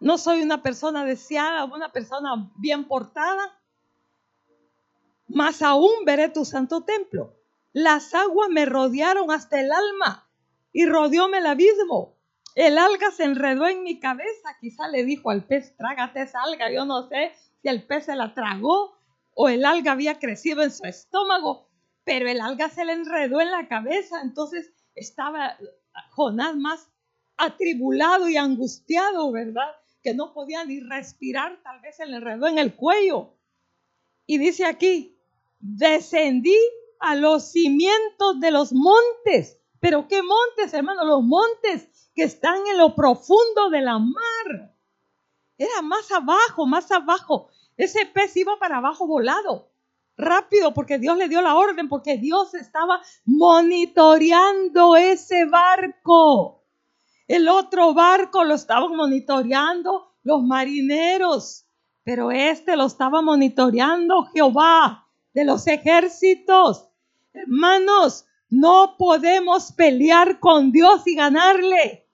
No 0.00 0.18
soy 0.18 0.42
una 0.42 0.62
persona 0.62 1.04
deseada, 1.04 1.64
una 1.64 1.90
persona 1.90 2.50
bien 2.56 2.84
portada. 2.84 3.58
Más 5.28 5.62
aún 5.62 6.04
veré 6.04 6.28
tu 6.28 6.44
santo 6.44 6.84
templo. 6.84 7.34
Las 7.72 8.14
aguas 8.14 8.48
me 8.48 8.64
rodearon 8.64 9.30
hasta 9.30 9.60
el 9.60 9.70
alma 9.72 10.28
y 10.72 10.86
rodeóme 10.86 11.38
el 11.38 11.46
abismo. 11.46 12.16
El 12.54 12.78
alga 12.78 13.10
se 13.10 13.24
enredó 13.24 13.66
en 13.66 13.82
mi 13.82 13.98
cabeza. 13.98 14.56
Quizá 14.60 14.88
le 14.88 15.04
dijo 15.04 15.30
al 15.30 15.44
pez, 15.44 15.76
trágate 15.76 16.22
esa 16.22 16.42
alga. 16.42 16.70
Yo 16.70 16.84
no 16.84 17.08
sé 17.08 17.32
si 17.60 17.68
el 17.68 17.86
pez 17.86 18.06
se 18.06 18.16
la 18.16 18.32
tragó 18.32 18.95
o 19.36 19.48
el 19.48 19.64
alga 19.64 19.92
había 19.92 20.18
crecido 20.18 20.62
en 20.62 20.72
su 20.72 20.84
estómago, 20.84 21.68
pero 22.04 22.28
el 22.28 22.40
alga 22.40 22.68
se 22.68 22.84
le 22.84 22.92
enredó 22.92 23.40
en 23.40 23.50
la 23.50 23.68
cabeza. 23.68 24.20
Entonces 24.22 24.72
estaba 24.94 25.56
Jonás 26.10 26.56
más 26.56 26.88
atribulado 27.36 28.28
y 28.28 28.36
angustiado, 28.36 29.30
¿verdad? 29.30 29.70
Que 30.02 30.14
no 30.14 30.32
podía 30.32 30.64
ni 30.64 30.80
respirar, 30.80 31.62
tal 31.62 31.80
vez 31.80 31.96
se 31.96 32.06
le 32.06 32.16
enredó 32.16 32.48
en 32.48 32.58
el 32.58 32.74
cuello. 32.74 33.34
Y 34.26 34.38
dice 34.38 34.64
aquí, 34.64 35.16
descendí 35.60 36.58
a 36.98 37.14
los 37.14 37.52
cimientos 37.52 38.40
de 38.40 38.50
los 38.50 38.72
montes 38.72 39.60
pero 39.80 40.08
qué 40.08 40.22
montes, 40.22 40.74
hermano, 40.74 41.04
los 41.04 41.22
montes 41.22 42.10
que 42.14 42.24
están 42.24 42.66
en 42.66 42.78
lo 42.78 42.94
profundo 42.94 43.70
de 43.70 43.82
la 43.82 43.98
mar. 43.98 44.74
Era 45.58 45.82
más 45.82 46.10
abajo, 46.10 46.66
más 46.66 46.90
abajo. 46.90 47.50
Ese 47.76 48.06
pez 48.06 48.36
iba 48.36 48.58
para 48.58 48.78
abajo 48.78 49.06
volado, 49.06 49.70
rápido, 50.16 50.72
porque 50.72 50.98
Dios 50.98 51.16
le 51.18 51.28
dio 51.28 51.42
la 51.42 51.56
orden, 51.56 51.88
porque 51.88 52.16
Dios 52.16 52.54
estaba 52.54 53.00
monitoreando 53.24 54.96
ese 54.96 55.44
barco. 55.44 56.64
El 57.28 57.48
otro 57.48 57.92
barco 57.92 58.44
lo 58.44 58.54
estaban 58.54 58.96
monitoreando 58.96 60.14
los 60.22 60.42
marineros, 60.42 61.66
pero 62.04 62.30
este 62.30 62.76
lo 62.76 62.86
estaba 62.86 63.20
monitoreando 63.20 64.24
Jehová 64.32 65.06
de 65.34 65.44
los 65.44 65.66
ejércitos. 65.66 66.88
Hermanos, 67.34 68.26
no 68.48 68.94
podemos 68.96 69.72
pelear 69.72 70.40
con 70.40 70.72
Dios 70.72 71.02
y 71.06 71.14
ganarle. 71.14 72.08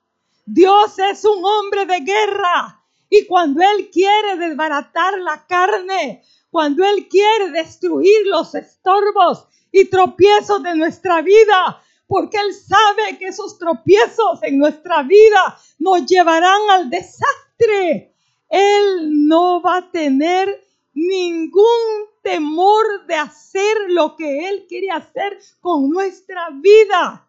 Dios 0.45 0.99
es 0.99 1.23
un 1.23 1.43
hombre 1.45 1.85
de 1.85 1.99
guerra. 2.01 2.82
Y 3.15 3.27
cuando 3.27 3.61
Él 3.61 3.91
quiere 3.91 4.37
desbaratar 4.37 5.19
la 5.19 5.45
carne, 5.45 6.23
cuando 6.49 6.83
Él 6.83 7.07
quiere 7.07 7.51
destruir 7.51 8.25
los 8.25 8.55
estorbos 8.55 9.45
y 9.71 9.85
tropiezos 9.85 10.63
de 10.63 10.73
nuestra 10.73 11.21
vida, 11.21 11.79
porque 12.07 12.37
Él 12.37 12.55
sabe 12.55 13.19
que 13.19 13.27
esos 13.27 13.59
tropiezos 13.59 14.41
en 14.41 14.57
nuestra 14.57 15.03
vida 15.03 15.59
nos 15.77 16.07
llevarán 16.07 16.59
al 16.71 16.89
desastre, 16.89 18.15
Él 18.49 19.27
no 19.27 19.61
va 19.61 19.77
a 19.77 19.91
tener 19.91 20.65
ningún 20.95 22.07
temor 22.23 23.05
de 23.05 23.13
hacer 23.13 23.77
lo 23.89 24.15
que 24.15 24.49
Él 24.49 24.65
quiere 24.67 24.89
hacer 24.89 25.37
con 25.61 25.87
nuestra 25.87 26.49
vida. 26.51 27.22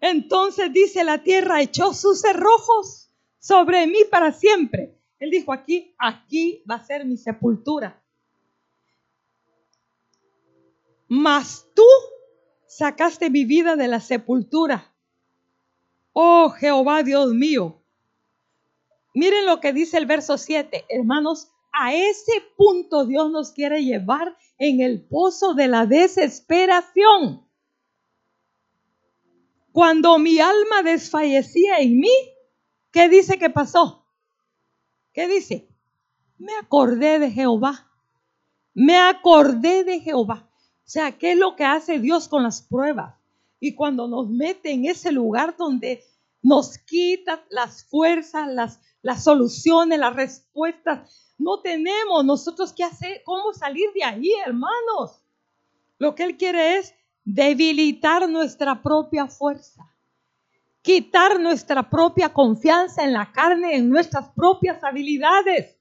Entonces 0.00 0.72
dice 0.72 1.04
la 1.04 1.22
tierra, 1.22 1.62
echó 1.62 1.94
sus 1.94 2.20
cerrojos 2.20 3.10
sobre 3.38 3.86
mí 3.86 4.00
para 4.10 4.32
siempre. 4.32 4.98
Él 5.18 5.30
dijo 5.30 5.52
aquí, 5.52 5.94
aquí 5.98 6.62
va 6.68 6.76
a 6.76 6.84
ser 6.84 7.04
mi 7.04 7.16
sepultura. 7.16 8.02
Mas 11.08 11.66
tú 11.74 11.84
sacaste 12.66 13.30
mi 13.30 13.44
vida 13.44 13.76
de 13.76 13.88
la 13.88 14.00
sepultura. 14.00 14.92
Oh 16.12 16.50
Jehová 16.50 17.02
Dios 17.02 17.32
mío, 17.32 17.82
Miren 19.16 19.46
lo 19.46 19.60
que 19.60 19.72
dice 19.72 19.96
el 19.96 20.04
verso 20.04 20.36
7, 20.36 20.84
hermanos, 20.90 21.50
a 21.72 21.94
ese 21.94 22.32
punto 22.54 23.06
Dios 23.06 23.30
nos 23.30 23.50
quiere 23.50 23.82
llevar 23.82 24.36
en 24.58 24.82
el 24.82 25.06
pozo 25.06 25.54
de 25.54 25.68
la 25.68 25.86
desesperación. 25.86 27.45
Cuando 29.76 30.18
mi 30.18 30.40
alma 30.40 30.82
desfallecía 30.82 31.80
en 31.80 32.00
mí, 32.00 32.14
¿qué 32.90 33.10
dice 33.10 33.38
que 33.38 33.50
pasó? 33.50 34.06
¿Qué 35.12 35.28
dice? 35.28 35.68
Me 36.38 36.54
acordé 36.56 37.18
de 37.18 37.30
Jehová. 37.30 37.86
Me 38.72 38.96
acordé 38.96 39.84
de 39.84 40.00
Jehová. 40.00 40.48
O 40.50 40.88
sea, 40.88 41.18
¿qué 41.18 41.32
es 41.32 41.38
lo 41.38 41.56
que 41.56 41.64
hace 41.66 41.98
Dios 41.98 42.26
con 42.26 42.42
las 42.42 42.62
pruebas? 42.62 43.16
Y 43.60 43.74
cuando 43.74 44.08
nos 44.08 44.30
mete 44.30 44.70
en 44.70 44.86
ese 44.86 45.12
lugar 45.12 45.58
donde 45.58 46.02
nos 46.40 46.78
quita 46.78 47.44
las 47.50 47.84
fuerzas, 47.84 48.48
las, 48.48 48.80
las 49.02 49.24
soluciones, 49.24 49.98
las 49.98 50.16
respuestas. 50.16 51.34
No 51.36 51.60
tenemos 51.60 52.24
nosotros 52.24 52.72
qué 52.72 52.82
hacer, 52.82 53.20
cómo 53.26 53.52
salir 53.52 53.92
de 53.92 54.04
ahí, 54.04 54.32
hermanos. 54.46 55.22
Lo 55.98 56.14
que 56.14 56.22
Él 56.22 56.38
quiere 56.38 56.78
es 56.78 56.94
debilitar 57.26 58.26
nuestra 58.26 58.82
propia 58.82 59.26
fuerza, 59.26 59.86
quitar 60.80 61.38
nuestra 61.38 61.90
propia 61.90 62.32
confianza 62.32 63.04
en 63.04 63.12
la 63.12 63.30
carne, 63.32 63.76
en 63.76 63.90
nuestras 63.90 64.30
propias 64.30 64.82
habilidades, 64.82 65.76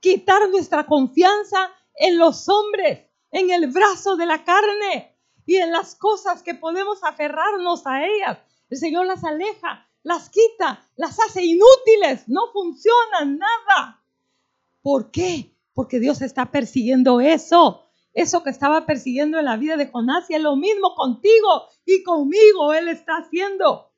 quitar 0.00 0.48
nuestra 0.48 0.86
confianza 0.86 1.70
en 1.96 2.16
los 2.16 2.48
hombres, 2.48 3.00
en 3.30 3.50
el 3.50 3.66
brazo 3.66 4.16
de 4.16 4.24
la 4.24 4.42
carne 4.42 5.14
y 5.44 5.56
en 5.56 5.70
las 5.70 5.94
cosas 5.94 6.42
que 6.42 6.54
podemos 6.54 7.04
aferrarnos 7.04 7.86
a 7.86 8.06
ellas. 8.06 8.38
El 8.70 8.78
Señor 8.78 9.04
las 9.04 9.22
aleja 9.22 9.86
las 10.04 10.28
quita, 10.28 10.86
las 10.96 11.18
hace 11.18 11.42
inútiles, 11.42 12.28
no 12.28 12.52
funcionan 12.52 13.38
nada. 13.38 14.00
¿Por 14.82 15.10
qué? 15.10 15.50
Porque 15.72 15.98
Dios 15.98 16.22
está 16.22 16.50
persiguiendo 16.50 17.20
eso, 17.20 17.83
eso 18.14 18.44
que 18.44 18.50
estaba 18.50 18.86
persiguiendo 18.86 19.38
en 19.38 19.44
la 19.44 19.56
vida 19.56 19.76
de 19.76 19.88
Jonás 19.88 20.30
y 20.30 20.34
es 20.34 20.40
lo 20.40 20.54
mismo 20.56 20.94
contigo 20.94 21.68
y 21.84 22.02
conmigo 22.04 22.72
Él 22.72 22.88
está 22.88 23.16
haciendo. 23.16 23.90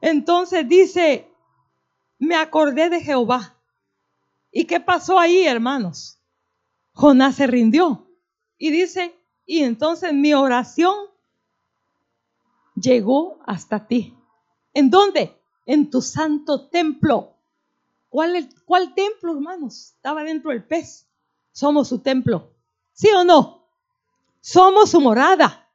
Entonces 0.00 0.66
dice, 0.66 1.30
me 2.18 2.34
acordé 2.34 2.88
de 2.88 3.00
Jehová. 3.00 3.56
¿Y 4.50 4.64
qué 4.64 4.80
pasó 4.80 5.18
ahí, 5.18 5.46
hermanos? 5.46 6.18
Jonás 6.92 7.36
se 7.36 7.46
rindió. 7.46 8.06
Y 8.56 8.70
dice, 8.70 9.14
y 9.44 9.62
entonces 9.62 10.12
mi 10.14 10.32
oración 10.32 10.94
llegó 12.74 13.38
hasta 13.46 13.86
ti. 13.86 14.16
¿En 14.72 14.90
dónde? 14.90 15.36
En 15.66 15.90
tu 15.90 16.00
santo 16.00 16.68
templo. 16.68 17.34
¿Cuál, 18.08 18.48
¿Cuál 18.64 18.94
templo, 18.94 19.34
hermanos? 19.34 19.92
Estaba 19.96 20.24
dentro 20.24 20.50
del 20.50 20.64
pez. 20.64 21.07
Somos 21.58 21.88
su 21.88 21.98
templo. 21.98 22.52
¿Sí 22.92 23.08
o 23.08 23.24
no? 23.24 23.66
Somos 24.40 24.92
su 24.92 25.00
morada. 25.00 25.68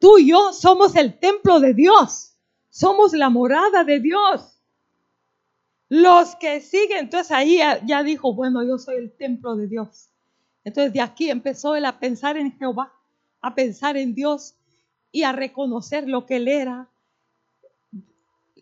Tú 0.00 0.18
y 0.18 0.30
yo 0.30 0.52
somos 0.52 0.96
el 0.96 1.16
templo 1.16 1.60
de 1.60 1.74
Dios. 1.74 2.34
Somos 2.70 3.12
la 3.12 3.30
morada 3.30 3.84
de 3.84 4.00
Dios. 4.00 4.60
Los 5.88 6.34
que 6.34 6.60
siguen, 6.60 7.04
entonces 7.04 7.30
ahí 7.30 7.60
ya 7.86 8.02
dijo, 8.02 8.34
bueno, 8.34 8.64
yo 8.64 8.78
soy 8.78 8.96
el 8.96 9.12
templo 9.12 9.54
de 9.54 9.68
Dios. 9.68 10.08
Entonces 10.64 10.92
de 10.92 11.00
aquí 11.00 11.30
empezó 11.30 11.76
él 11.76 11.84
a 11.84 12.00
pensar 12.00 12.36
en 12.36 12.58
Jehová, 12.58 12.92
a 13.40 13.54
pensar 13.54 13.96
en 13.96 14.16
Dios 14.16 14.56
y 15.12 15.22
a 15.22 15.30
reconocer 15.30 16.08
lo 16.08 16.26
que 16.26 16.34
él 16.38 16.48
era, 16.48 16.88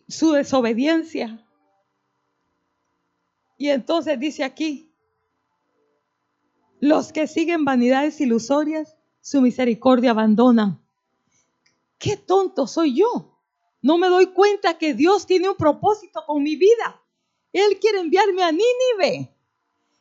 su 0.07 0.33
desobediencia. 0.33 1.43
Y 3.57 3.69
entonces 3.69 4.19
dice 4.19 4.43
aquí, 4.43 4.90
los 6.81 7.13
que 7.13 7.27
siguen 7.27 7.63
vanidades 7.63 8.19
ilusorias, 8.19 8.97
su 9.21 9.39
misericordia 9.39 10.11
abandonan. 10.11 10.83
Qué 11.99 12.17
tonto 12.17 12.65
soy 12.65 12.95
yo. 12.95 13.37
No 13.83 13.99
me 13.99 14.07
doy 14.07 14.27
cuenta 14.27 14.79
que 14.79 14.95
Dios 14.95 15.27
tiene 15.27 15.47
un 15.47 15.55
propósito 15.55 16.23
con 16.25 16.41
mi 16.41 16.55
vida. 16.55 16.99
Él 17.53 17.77
quiere 17.79 17.99
enviarme 17.99 18.41
a 18.43 18.51
Nínive. 18.51 19.31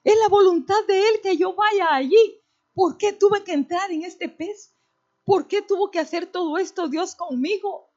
Es 0.02 0.18
la 0.18 0.28
voluntad 0.28 0.82
de 0.88 0.98
Él 0.98 1.20
que 1.22 1.36
yo 1.36 1.54
vaya 1.54 1.94
allí. 1.94 2.40
¿Por 2.72 2.96
qué 2.96 3.12
tuve 3.12 3.44
que 3.44 3.52
entrar 3.52 3.90
en 3.90 4.04
este 4.04 4.30
pez? 4.30 4.72
¿Por 5.24 5.46
qué 5.46 5.60
tuvo 5.60 5.90
que 5.90 5.98
hacer 5.98 6.26
todo 6.26 6.56
esto 6.56 6.88
Dios 6.88 7.14
conmigo? 7.14 7.90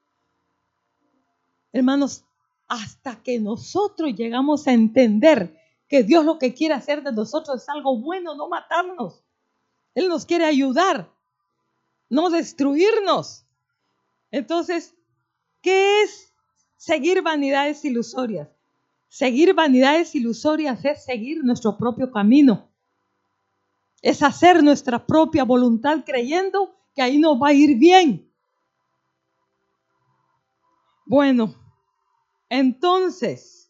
Hermanos, 1.72 2.26
hasta 2.68 3.24
que 3.24 3.40
nosotros 3.40 4.14
llegamos 4.14 4.68
a 4.68 4.74
entender 4.74 5.58
que 5.94 6.02
Dios 6.02 6.26
lo 6.26 6.40
que 6.40 6.56
quiere 6.56 6.74
hacer 6.74 7.04
de 7.04 7.12
nosotros 7.12 7.62
es 7.62 7.70
algo 7.70 7.96
bueno, 8.00 8.34
no 8.34 8.50
matarnos. 8.50 9.24
Él 9.94 10.10
nos 10.10 10.26
quiere 10.26 10.44
ayudar, 10.44 11.08
no 12.10 12.32
destruirnos. 12.32 13.46
Entonces, 14.32 14.96
¿qué 15.62 16.02
es 16.02 16.34
seguir 16.78 17.22
vanidades 17.22 17.86
ilusorias? 17.86 18.50
Seguir 19.08 19.54
vanidades 19.54 20.16
ilusorias 20.16 20.84
es 20.84 21.06
seguir 21.06 21.44
nuestro 21.44 21.78
propio 21.78 22.12
camino. 22.12 22.68
Es 24.02 24.24
hacer 24.24 24.64
nuestra 24.64 25.06
propia 25.06 25.44
voluntad 25.44 26.00
creyendo 26.04 26.76
que 26.96 27.04
ahí 27.04 27.20
nos 27.20 27.40
va 27.40 27.50
a 27.50 27.54
ir 27.54 27.78
bien. 27.78 28.28
Bueno, 31.06 31.54
entonces, 32.50 33.63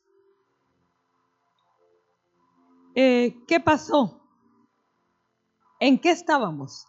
eh, 2.96 3.36
¿qué 3.48 3.60
pasó? 3.60 4.22
¿En 5.80 6.00
qué 6.00 6.12
estábamos? 6.12 6.88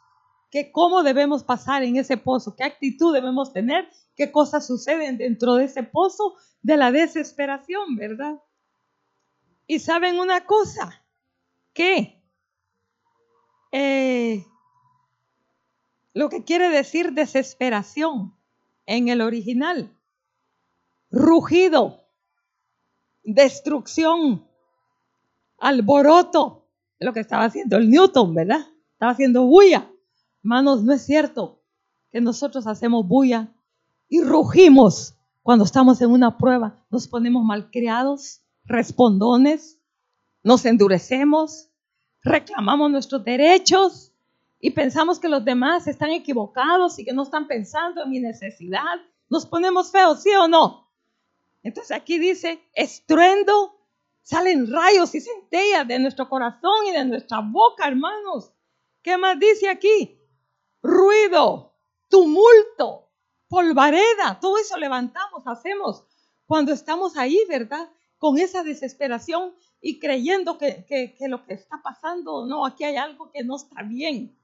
¿Qué, 0.51 0.71
¿Cómo 0.71 1.03
debemos 1.03 1.43
pasar 1.43 1.83
en 1.83 1.97
ese 1.97 2.17
pozo? 2.17 2.55
¿Qué 2.57 2.65
actitud 2.65 3.13
debemos 3.13 3.53
tener? 3.53 3.89
¿Qué 4.17 4.31
cosas 4.31 4.67
suceden 4.67 5.19
dentro 5.19 5.55
de 5.55 5.65
ese 5.65 5.83
pozo 5.83 6.35
de 6.63 6.77
la 6.77 6.93
desesperación, 6.93 7.97
verdad? 7.97 8.41
Y 9.67 9.81
saben 9.81 10.21
una 10.21 10.47
cosa, 10.47 11.05
que 11.73 12.23
eh, 13.73 14.47
lo 16.13 16.29
que 16.29 16.45
quiere 16.45 16.69
decir 16.69 17.13
desesperación 17.13 18.35
en 18.87 19.09
el 19.09 19.21
original, 19.21 19.99
rugido, 21.11 22.07
destrucción, 23.25 24.47
alboroto, 25.65 26.69
lo 27.01 27.13
que 27.13 27.21
estaba 27.21 27.45
haciendo 27.45 27.79
el 27.79 27.89
Newton, 27.91 28.35
¿verdad? 28.35 28.61
Estaba 28.93 29.13
haciendo 29.13 29.47
bulla. 29.47 29.91
Hermanos, 30.43 30.85
no 30.85 30.93
es 30.93 31.03
cierto 31.03 31.63
que 32.11 32.21
nosotros 32.21 32.67
hacemos 32.67 33.09
bulla 33.09 33.49
y 34.09 34.23
rugimos 34.23 35.15
cuando 35.43 35.65
estamos 35.65 36.01
en 36.03 36.11
una 36.11 36.37
prueba. 36.37 36.85
Nos 36.91 37.09
ponemos 37.09 37.45
malcriados, 37.45 38.43
respondones, 38.65 39.81
nos 40.43 40.67
endurecemos, 40.67 41.71
reclamamos 42.23 42.91
nuestros 42.91 43.25
derechos 43.25 44.13
y 44.61 44.71
pensamos 44.71 45.19
que 45.19 45.29
los 45.29 45.45
demás 45.47 45.87
están 45.87 46.11
equivocados 46.11 46.99
y 46.99 47.07
que 47.07 47.15
no 47.15 47.23
están 47.23 47.49
pensando 47.49 48.03
en 48.03 48.11
mi 48.11 48.21
necesidad. 48.21 49.01
Nos 49.31 49.47
ponemos 49.47 49.91
feos, 49.91 50.23
¿sí 50.23 50.31
o 50.39 50.47
no? 50.47 50.91
Entonces 51.63 51.97
aquí 51.97 52.19
dice, 52.19 52.61
estruendo, 52.75 53.74
salen 54.25 54.73
rayos 54.73 55.15
y 55.15 55.21
centellas 55.21 55.87
de 55.87 56.01
nuestro 56.01 56.29
corazón 56.29 56.89
y 56.89 56.91
de 56.91 57.05
nuestra 57.05 57.39
boca, 57.41 57.87
hermanos. 57.87 58.53
¿Qué 59.01 59.17
más 59.17 59.39
dice 59.39 59.69
aquí? 59.69 60.19
Ruido, 60.83 61.73
tumulto, 62.09 63.09
polvareda, 63.49 64.41
todo 64.41 64.59
eso 64.59 64.77
levantamos, 64.77 65.47
hacemos 65.47 66.05
cuando 66.47 66.73
estamos 66.73 67.17
ahí, 67.17 67.39
¿verdad? 67.49 67.89
con 68.25 68.39
esa 68.39 68.63
desesperación 68.63 69.55
y 69.83 69.99
creyendo 69.99 70.57
que, 70.57 71.15
lo 71.29 71.45
que 71.45 71.53
está 71.53 71.83
pasando, 71.83 72.47
no, 72.47 72.65
aquí 72.65 72.83
hay 72.83 72.97
algo 72.97 73.31
que 73.31 73.45
no 73.45 73.57
está 73.57 73.83
bien. 73.83 74.35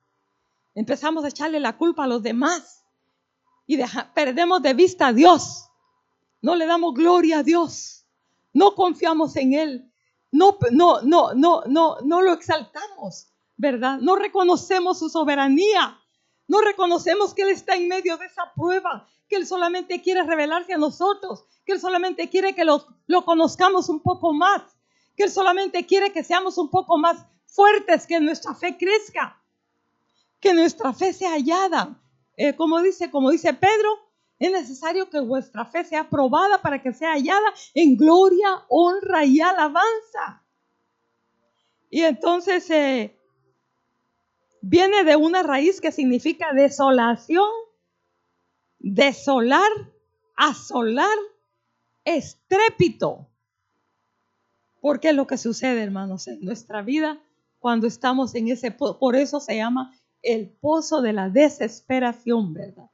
Empezamos 0.75 1.25
a 1.25 1.29
echarle 1.29 1.59
la 1.61 1.79
culpa 1.79 2.05
a 2.05 2.07
los 2.07 2.23
demás 2.23 2.85
y 3.66 3.79
perdemos 4.14 4.61
de 4.61 4.75
vista 4.75 5.07
a 5.07 5.12
Dios. 5.14 5.71
No 6.43 6.57
le 6.57 6.66
damos 6.66 6.93
gloria 6.93 7.38
a 7.38 7.43
Dios. 7.43 8.00
No 8.53 8.75
confiamos 8.75 9.37
en 9.37 9.55
Él. 9.55 9.93
No, 10.33 10.57
no, 10.71 11.03
no, 11.03 11.35
no, 11.35 11.63
no, 11.67 11.97
no 12.03 12.23
lo 12.23 12.33
exaltamos, 12.33 13.29
¿verdad? 13.57 13.99
No 13.99 14.17
reconocemos 14.17 14.99
su 14.99 15.09
soberanía. 15.09 16.01
No 16.51 16.61
reconocemos 16.61 17.33
que 17.33 17.43
Él 17.43 17.51
está 17.51 17.77
en 17.77 17.87
medio 17.87 18.17
de 18.17 18.27
esa 18.27 18.53
prueba, 18.57 19.07
que 19.29 19.37
Él 19.37 19.47
solamente 19.47 20.03
quiere 20.03 20.25
revelarse 20.25 20.75
a 20.75 20.79
nosotros, 20.79 21.45
que 21.65 21.75
Él 21.75 21.81
solamente 21.81 22.29
quiere 22.29 22.57
que 22.57 22.65
lo, 22.65 22.85
conozcamos 23.25 23.89
un 23.89 24.01
poco 24.01 24.33
más, 24.33 24.63
que 25.17 25.23
Él 25.23 25.31
solamente 25.31 25.87
quiere 25.87 26.13
que 26.13 26.25
seamos 26.25 26.59
un 26.59 26.69
poco 26.69 26.99
más 26.99 27.25
fuertes, 27.47 28.05
que 28.05 28.19
nuestra 28.19 28.53
fe 28.57 28.77
crezca, 28.77 29.41
que 30.41 30.53
nuestra 30.53 30.93
fe 30.93 31.13
sea 31.13 31.35
hallada. 31.35 32.03
Eh, 32.37 32.57
como, 32.57 32.83
dice, 32.83 33.13
como 33.13 33.31
dice 33.31 33.55
Pedro, 33.55 34.10
es 34.40 34.50
necesario 34.50 35.11
que 35.11 35.20
vuestra 35.20 35.66
fe 35.66 35.85
sea 35.85 36.09
probada 36.09 36.62
para 36.62 36.83
que 36.83 36.94
sea 36.94 37.12
hallada 37.12 37.53
en 37.74 37.96
gloria, 37.96 38.64
honra 38.68 39.24
y 39.26 39.38
alabanza. 39.40 40.42
Y 41.90 42.00
entonces 42.00 42.68
eh, 42.70 43.14
viene 44.62 45.05
de 45.05 45.16
una 45.16 45.42
raíz 45.42 45.79
que 45.81 45.92
significa 45.92 46.55
desolación, 46.55 47.50
desolar, 48.79 49.70
asolar, 50.37 51.18
estrépito. 52.05 53.29
Porque 54.81 55.11
es 55.11 55.14
lo 55.14 55.26
que 55.26 55.37
sucede, 55.37 55.83
hermanos, 55.83 56.26
en 56.29 56.40
nuestra 56.40 56.81
vida 56.81 57.20
cuando 57.59 57.87
estamos 57.87 58.35
en 58.35 58.48
ese. 58.48 58.70
Por 58.70 59.16
eso 59.16 59.38
se 59.38 59.57
llama 59.57 59.95
el 60.22 60.49
pozo 60.49 61.03
de 61.03 61.12
la 61.12 61.28
desesperación, 61.28 62.55
¿verdad? 62.55 62.88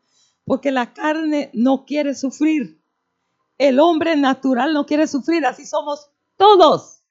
Porque 0.46 0.70
la 0.70 0.94
carne 0.94 1.50
no 1.52 1.84
quiere 1.84 2.14
sufrir. 2.14 2.80
El 3.58 3.80
hombre 3.80 4.16
natural 4.16 4.72
no 4.72 4.86
quiere 4.86 5.06
sufrir. 5.06 5.44
Así 5.44 5.66
somos 5.66 6.08
todos. 6.36 7.02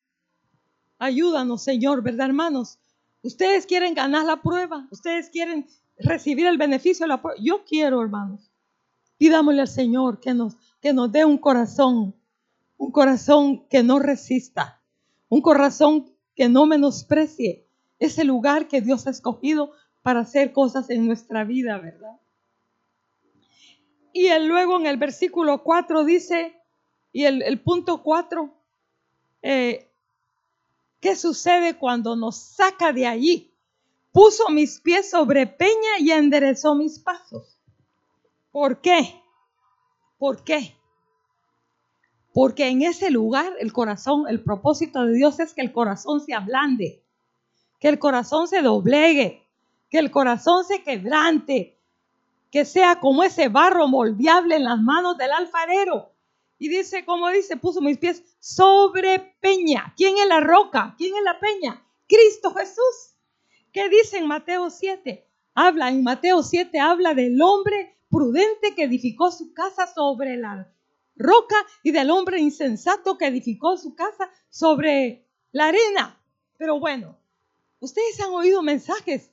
Ayúdanos, 0.97 1.61
Señor, 1.61 2.01
¿verdad, 2.01 2.27
hermanos? 2.27 2.79
Ustedes 3.21 3.67
quieren 3.67 3.93
ganar 3.93 4.25
la 4.25 4.41
prueba. 4.41 4.87
Ustedes 4.89 5.29
quieren 5.29 5.67
recibir 5.99 6.47
el 6.47 6.57
beneficio 6.57 7.03
de 7.03 7.09
la 7.09 7.21
prueba. 7.21 7.39
Yo 7.39 7.63
quiero, 7.65 8.01
hermanos. 8.01 8.49
Pidámosle 9.17 9.61
al 9.61 9.67
Señor 9.67 10.19
que 10.19 10.33
nos, 10.33 10.55
que 10.81 10.93
nos 10.93 11.11
dé 11.11 11.25
un 11.25 11.37
corazón, 11.37 12.15
un 12.77 12.91
corazón 12.91 13.67
que 13.67 13.83
no 13.83 13.99
resista, 13.99 14.81
un 15.29 15.41
corazón 15.41 16.11
que 16.35 16.49
no 16.49 16.65
menosprecie 16.65 17.65
ese 17.99 18.23
lugar 18.23 18.67
que 18.67 18.81
Dios 18.81 19.07
ha 19.07 19.09
escogido 19.09 19.71
para 20.01 20.21
hacer 20.21 20.53
cosas 20.53 20.89
en 20.89 21.07
nuestra 21.07 21.43
vida, 21.43 21.77
¿verdad? 21.77 22.19
Y 24.17 24.29
luego 24.39 24.77
en 24.77 24.85
el 24.85 24.95
versículo 24.95 25.61
4 25.61 26.05
dice, 26.05 26.57
y 27.11 27.25
el, 27.25 27.59
punto 27.59 28.01
4, 28.01 28.49
eh, 29.41 29.91
¿qué 31.01 31.17
sucede 31.17 31.77
cuando 31.77 32.15
nos 32.15 32.37
saca 32.37 32.93
de 32.93 33.07
allí? 33.07 33.53
Puso 34.13 34.47
mis 34.51 34.79
pies 34.79 35.09
sobre 35.09 35.47
peña 35.47 35.99
y 35.99 36.11
enderezó 36.11 36.75
mis 36.75 36.97
pasos. 36.97 37.57
¿Por 38.53 38.79
qué? 38.79 39.21
¿Por 40.17 40.45
qué? 40.45 40.77
Porque 42.33 42.69
en 42.69 42.83
ese 42.83 43.11
lugar 43.11 43.51
el 43.59 43.73
corazón, 43.73 44.29
el 44.29 44.41
propósito 44.41 45.03
de 45.03 45.11
Dios 45.11 45.41
es 45.41 45.53
que 45.53 45.61
el 45.61 45.73
corazón 45.73 46.21
se 46.21 46.33
ablande, 46.33 47.03
que 47.81 47.89
el 47.89 47.99
corazón 47.99 48.47
se 48.47 48.61
doblegue, 48.61 49.45
que 49.89 49.99
el 49.99 50.09
corazón 50.09 50.63
se 50.63 50.83
quebrante, 50.83 51.74
que 52.55 52.63
sea 52.63 53.01
como 53.01 53.21
ese 53.21 53.49
barro 53.49 53.85
moldeable 53.85 54.55
en 54.55 54.63
las 54.63 54.79
manos 54.79 55.17
del 55.17 55.29
alfarero. 55.29 56.13
Y 56.57 56.69
dice, 56.69 57.03
como 57.03 57.27
dice, 57.27 57.57
puso 57.57 57.81
mis 57.81 57.97
pies 57.97 58.23
sobre 58.39 59.35
peña. 59.41 59.93
¿Quién 59.97 60.17
es 60.17 60.25
la 60.25 60.39
roca? 60.39 60.95
¿Quién 60.97 61.13
es 61.17 61.23
la 61.23 61.37
peña? 61.37 61.85
Cristo 62.07 62.53
Jesús. 62.53 63.17
¿Qué 63.73 63.89
dice 63.89 64.19
en 64.19 64.27
Mateo 64.27 64.69
7? 64.69 65.27
Habla, 65.53 65.89
en 65.89 66.01
Mateo 66.01 66.41
7 66.41 66.79
habla 66.79 67.13
del 67.13 67.41
hombre 67.41 67.97
prudente 68.09 68.73
que 68.73 68.83
edificó 68.83 69.31
su 69.31 69.53
casa 69.53 69.93
sobre 69.93 70.37
la 70.37 70.71
roca 71.17 71.57
y 71.83 71.91
del 71.91 72.09
hombre 72.09 72.39
insensato 72.39 73.17
que 73.17 73.27
edificó 73.27 73.75
su 73.75 73.95
casa 73.95 74.29
sobre 74.49 75.27
la 75.51 75.65
arena. 75.65 76.23
Pero 76.57 76.79
bueno, 76.79 77.17
ustedes 77.81 78.17
han 78.21 78.31
oído 78.31 78.63
mensajes 78.63 79.29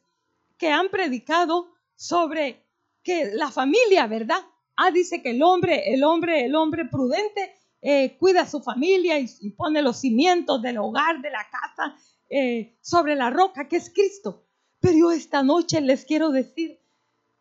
que 0.59 0.73
han 0.73 0.89
predicado 0.89 1.73
sobre 1.95 2.63
que 3.03 3.31
la 3.35 3.51
familia, 3.51 4.07
¿verdad? 4.07 4.41
Ah, 4.77 4.91
dice 4.91 5.23
que 5.23 5.31
el 5.31 5.43
hombre, 5.43 5.93
el 5.93 6.05
hombre, 6.05 6.45
el 6.45 6.55
hombre 6.55 6.85
prudente 6.87 7.55
eh, 7.81 8.17
cuida 8.19 8.43
a 8.43 8.49
su 8.49 8.63
familia 8.63 9.19
y, 9.19 9.51
pone 9.51 9.83
los 9.83 9.99
cimientos 9.99 10.63
del 10.63 10.79
hogar, 10.79 11.21
de 11.21 11.31
la 11.31 11.47
casa, 11.51 11.97
eh, 12.31 12.77
sobre 12.81 13.17
la 13.17 13.31
roca 13.31 13.69
que 13.69 13.77
es 13.77 13.91
Cristo. 13.91 14.45
Pero 14.81 14.97
yo 14.97 15.13
esta 15.13 15.43
noche 15.43 15.81
les 15.81 16.05
quiero 16.05 16.31
decir, 16.31 16.81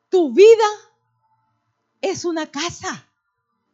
tu 0.10 0.34
vida 0.34 0.68
es 2.02 2.26
una 2.26 2.48
casa. 2.48 3.08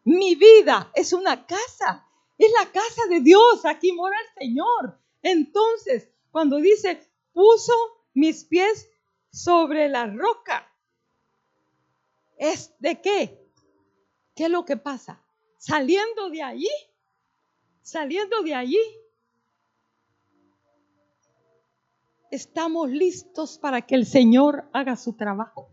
Mi 0.03 0.35
vida 0.35 0.91
es 0.93 1.13
una 1.13 1.45
casa. 1.45 2.05
Es 2.38 2.51
la 2.59 2.71
casa 2.71 3.07
de 3.09 3.21
Dios. 3.21 3.65
Aquí 3.65 3.91
mora 3.93 4.15
el 4.19 4.47
Señor. 4.47 4.99
Entonces, 5.21 6.07
cuando 6.31 6.57
dice, 6.57 7.01
puso 7.33 7.73
mis 8.13 8.43
pies 8.45 8.89
sobre 9.31 9.89
la 9.89 10.07
roca, 10.07 10.71
¿es 12.38 12.73
de 12.79 13.01
qué? 13.01 13.47
¿Qué 14.35 14.45
es 14.45 14.49
lo 14.49 14.65
que 14.65 14.77
pasa? 14.77 15.21
Saliendo 15.57 16.29
de 16.29 16.43
allí, 16.43 16.69
saliendo 17.81 18.41
de 18.43 18.53
allí, 18.53 18.79
estamos 22.31 22.89
listos 22.89 23.57
para 23.57 23.81
que 23.81 23.95
el 23.95 24.05
Señor 24.05 24.69
haga 24.73 24.95
su 24.95 25.13
trabajo. 25.13 25.69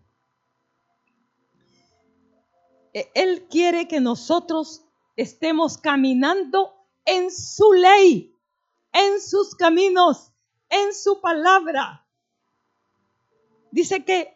E, 2.93 3.11
él 3.15 3.47
quiere 3.51 3.89
que 3.89 4.01
nosotros 4.01 4.85
estemos 5.17 5.79
caminando 5.79 6.75
en 7.05 7.31
su 7.31 7.73
ley, 7.73 8.35
en 8.93 9.21
sus 9.21 9.55
caminos, 9.55 10.33
en 10.71 10.95
su 10.95 11.21
palabra. 11.21 12.07
Dice 13.71 14.05
que 14.05 14.34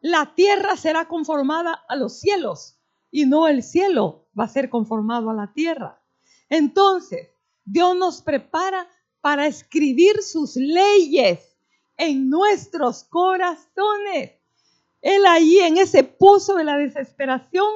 la 0.00 0.34
tierra 0.34 0.76
será 0.76 1.08
conformada 1.08 1.84
a 1.88 1.96
los 1.96 2.20
cielos 2.20 2.78
y 3.10 3.26
no 3.26 3.48
el 3.48 3.62
cielo 3.62 4.28
va 4.38 4.44
a 4.44 4.48
ser 4.48 4.70
conformado 4.70 5.30
a 5.30 5.34
la 5.34 5.52
tierra. 5.52 6.00
Entonces, 6.48 7.28
Dios 7.64 7.96
nos 7.96 8.22
prepara 8.22 8.88
para 9.20 9.46
escribir 9.46 10.22
sus 10.22 10.56
leyes 10.56 11.56
en 11.96 12.30
nuestros 12.30 13.04
corazones. 13.04 14.32
Él 15.00 15.26
ahí 15.26 15.58
en 15.58 15.78
ese 15.78 16.04
pozo 16.04 16.54
de 16.54 16.64
la 16.64 16.76
desesperación 16.76 17.68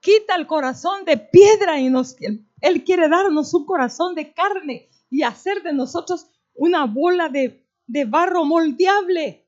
quita 0.00 0.34
el 0.36 0.46
corazón 0.46 1.04
de 1.04 1.16
piedra 1.16 1.78
y 1.78 1.88
nos, 1.88 2.16
Él 2.60 2.84
quiere 2.84 3.08
darnos 3.08 3.54
un 3.54 3.64
corazón 3.64 4.14
de 4.14 4.32
carne 4.32 4.88
y 5.10 5.22
hacer 5.22 5.62
de 5.62 5.72
nosotros 5.72 6.26
una 6.54 6.84
bola 6.86 7.28
de, 7.28 7.64
de 7.86 8.04
barro 8.04 8.44
moldeable. 8.44 9.43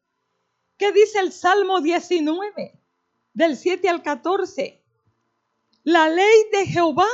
¿Qué 0.79 0.93
dice 0.93 1.21
el 1.21 1.33
Salmo 1.33 1.81
19, 1.81 2.79
del 3.33 3.57
7 3.57 3.89
al 3.89 4.03
14? 4.03 4.83
La 5.85 6.09
ley 6.09 6.45
de 6.53 6.67
Jehová. 6.67 7.09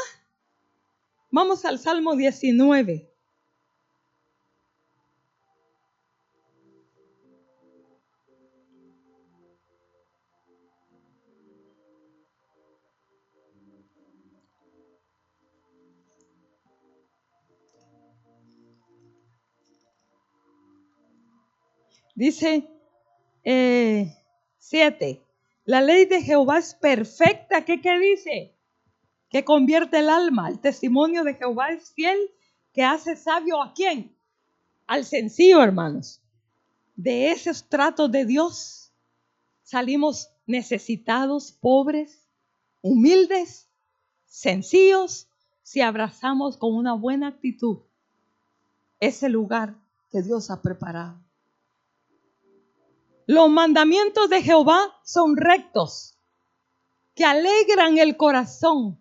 Vamos 1.31 1.65
al 1.65 1.79
Salmo 1.79 2.17
19. 2.17 3.09
Dice 22.15 22.69
7. 23.45 24.15
Eh, 25.11 25.23
la 25.65 25.81
ley 25.81 26.07
de 26.07 26.23
Jehová 26.23 26.59
es 26.59 26.75
perfecta. 26.75 27.65
¿Qué, 27.65 27.81
¿Qué 27.81 27.99
dice? 27.99 28.55
Que 29.29 29.45
convierte 29.45 29.99
el 29.99 30.09
alma. 30.09 30.49
El 30.49 30.61
testimonio 30.61 31.25
de 31.25 31.35
Jehová 31.35 31.71
es 31.71 31.93
fiel, 31.93 32.19
que 32.73 32.83
hace 32.83 33.17
sabio 33.17 33.63
a 33.63 33.73
quién? 33.75 34.15
Al 34.87 35.05
sencillo, 35.05 35.63
hermanos. 35.63 36.21
De 36.97 37.31
esos 37.31 37.69
tratos 37.69 38.11
de 38.13 38.27
Dios 38.27 38.93
salimos 39.63 40.31
necesitados, 40.47 41.53
pobres, 41.53 42.29
humildes, 42.83 43.69
sencillos, 44.27 45.29
si 45.63 45.81
abrazamos 45.81 46.57
con 46.57 46.75
una 46.75 46.93
buena 46.95 47.29
actitud 47.29 47.79
ese 49.03 49.29
lugar 49.29 49.75
que 50.13 50.23
Dios 50.23 50.49
ha 50.51 50.63
preparado. 50.63 51.19
Los 53.27 53.49
mandamientos 53.51 54.29
de 54.29 54.43
Jehová 54.43 54.99
son 55.05 55.37
rectos, 55.37 56.19
que 57.15 57.25
alegran 57.25 57.99
el 57.99 58.17
corazón. 58.17 58.99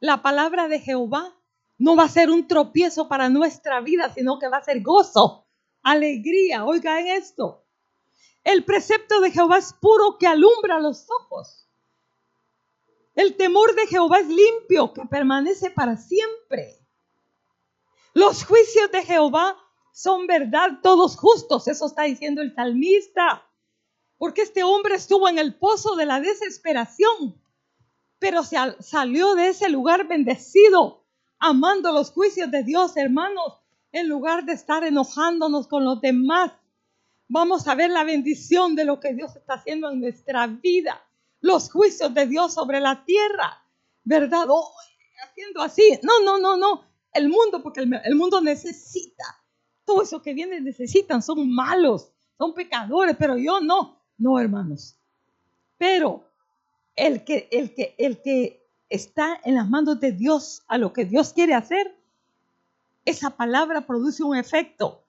La 0.00 0.20
palabra 0.20 0.66
de 0.66 0.80
Jehová 0.80 1.36
no 1.78 1.94
va 1.94 2.04
a 2.04 2.08
ser 2.08 2.30
un 2.30 2.48
tropiezo 2.48 3.08
para 3.08 3.28
nuestra 3.28 3.80
vida, 3.80 4.12
sino 4.12 4.38
que 4.40 4.48
va 4.48 4.56
a 4.56 4.64
ser 4.64 4.82
gozo, 4.82 5.46
alegría. 5.82 6.64
Oigan 6.64 7.06
esto. 7.06 7.64
El 8.42 8.64
precepto 8.64 9.20
de 9.20 9.30
Jehová 9.30 9.58
es 9.58 9.72
puro 9.74 10.18
que 10.18 10.26
alumbra 10.26 10.80
los 10.80 11.06
ojos. 11.20 11.68
El 13.14 13.36
temor 13.36 13.76
de 13.76 13.86
Jehová 13.86 14.18
es 14.18 14.26
limpio, 14.26 14.92
que 14.92 15.02
permanece 15.02 15.70
para 15.70 15.96
siempre. 15.96 16.80
Los 18.12 18.44
juicios 18.44 18.90
de 18.90 19.04
Jehová 19.04 19.56
son 19.92 20.26
verdad, 20.26 20.80
todos 20.82 21.16
justos. 21.16 21.68
Eso 21.68 21.86
está 21.86 22.02
diciendo 22.02 22.42
el 22.42 22.54
salmista 22.54 23.46
porque 24.22 24.42
este 24.42 24.62
hombre 24.62 24.94
estuvo 24.94 25.28
en 25.28 25.40
el 25.40 25.56
pozo 25.56 25.96
de 25.96 26.06
la 26.06 26.20
desesperación, 26.20 27.42
pero 28.20 28.44
se 28.44 28.56
salió 28.78 29.34
de 29.34 29.48
ese 29.48 29.68
lugar 29.68 30.06
bendecido, 30.06 31.04
amando 31.40 31.90
los 31.90 32.12
juicios 32.12 32.48
de 32.52 32.62
Dios, 32.62 32.96
hermanos, 32.96 33.58
en 33.90 34.08
lugar 34.08 34.44
de 34.44 34.52
estar 34.52 34.84
enojándonos 34.84 35.66
con 35.66 35.84
los 35.84 36.00
demás. 36.00 36.52
Vamos 37.26 37.66
a 37.66 37.74
ver 37.74 37.90
la 37.90 38.04
bendición 38.04 38.76
de 38.76 38.84
lo 38.84 39.00
que 39.00 39.12
Dios 39.12 39.34
está 39.34 39.54
haciendo 39.54 39.90
en 39.90 40.00
nuestra 40.00 40.46
vida, 40.46 41.04
los 41.40 41.68
juicios 41.68 42.14
de 42.14 42.28
Dios 42.28 42.54
sobre 42.54 42.78
la 42.78 43.04
tierra, 43.04 43.66
¿verdad? 44.04 44.46
Oh, 44.50 44.72
haciendo 45.20 45.62
así. 45.62 45.98
No, 46.04 46.20
no, 46.24 46.38
no, 46.38 46.56
no. 46.56 46.84
El 47.12 47.28
mundo, 47.28 47.60
porque 47.60 47.80
el, 47.80 48.14
mundo 48.14 48.40
necesita. 48.40 49.24
Todo 49.84 50.02
eso 50.02 50.22
que 50.22 50.32
viene 50.32 50.60
necesitan, 50.60 51.22
son 51.22 51.52
malos, 51.52 52.12
son 52.38 52.54
pecadores, 52.54 53.16
pero 53.18 53.36
yo 53.36 53.60
no. 53.60 54.00
No, 54.22 54.38
hermanos. 54.38 54.94
Pero 55.78 56.24
el 56.94 57.24
que, 57.24 57.48
el 57.50 57.74
que, 57.74 57.96
el 57.98 58.22
que 58.22 58.64
está 58.88 59.40
en 59.42 59.56
las 59.56 59.68
manos 59.68 59.98
de 59.98 60.12
Dios 60.12 60.62
a 60.68 60.78
lo 60.78 60.92
que 60.92 61.04
Dios 61.04 61.32
quiere 61.32 61.54
hacer, 61.54 61.98
esa 63.04 63.30
palabra 63.30 63.84
produce 63.84 64.22
un 64.22 64.36
efecto. 64.36 65.02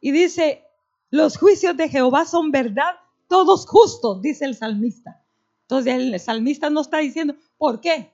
Y 0.00 0.12
dice, 0.12 0.64
los 1.10 1.36
juicios 1.36 1.76
de 1.76 1.90
Jehová 1.90 2.24
son 2.24 2.50
verdad, 2.50 2.94
todos 3.28 3.66
justos, 3.66 4.22
dice 4.22 4.46
el 4.46 4.56
salmista. 4.56 5.22
Entonces 5.62 5.94
el 5.94 6.18
salmista 6.18 6.70
no 6.70 6.80
está 6.80 6.98
diciendo, 6.98 7.34
¿por 7.58 7.82
qué? 7.82 8.10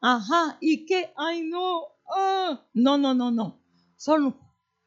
Ajá, 0.00 0.58
¿y 0.60 0.86
qué? 0.86 1.12
Ay, 1.16 1.42
no, 1.42 1.86
ah". 2.14 2.64
no, 2.72 2.98
no, 2.98 3.14
no, 3.14 3.32
no. 3.32 3.58
Son 3.96 4.36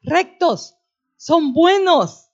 rectos, 0.00 0.74
son 1.16 1.52
buenos, 1.52 2.25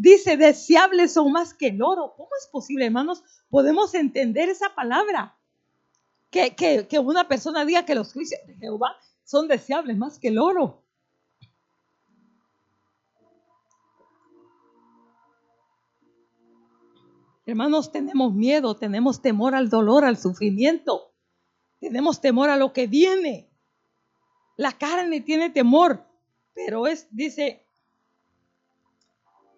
Dice, 0.00 0.38
deseables 0.38 1.12
son 1.12 1.30
más 1.30 1.52
que 1.52 1.66
el 1.66 1.82
oro. 1.82 2.14
¿Cómo 2.16 2.30
es 2.40 2.46
posible, 2.46 2.86
hermanos? 2.86 3.22
Podemos 3.50 3.92
entender 3.94 4.48
esa 4.48 4.74
palabra. 4.74 5.36
Que, 6.30 6.54
que 6.88 6.98
una 6.98 7.28
persona 7.28 7.66
diga 7.66 7.84
que 7.84 7.94
los 7.94 8.14
juicios 8.14 8.40
de 8.46 8.54
Jehová 8.54 8.96
son 9.24 9.46
deseables 9.46 9.98
más 9.98 10.18
que 10.18 10.28
el 10.28 10.38
oro. 10.38 10.86
Hermanos, 17.44 17.92
tenemos 17.92 18.32
miedo, 18.32 18.76
tenemos 18.76 19.20
temor 19.20 19.54
al 19.54 19.68
dolor, 19.68 20.06
al 20.06 20.16
sufrimiento, 20.16 21.12
tenemos 21.78 22.22
temor 22.22 22.48
a 22.48 22.56
lo 22.56 22.72
que 22.72 22.86
viene. 22.86 23.50
La 24.56 24.72
carne 24.72 25.20
tiene 25.20 25.50
temor, 25.50 26.06
pero 26.54 26.86
es, 26.86 27.06
dice, 27.10 27.66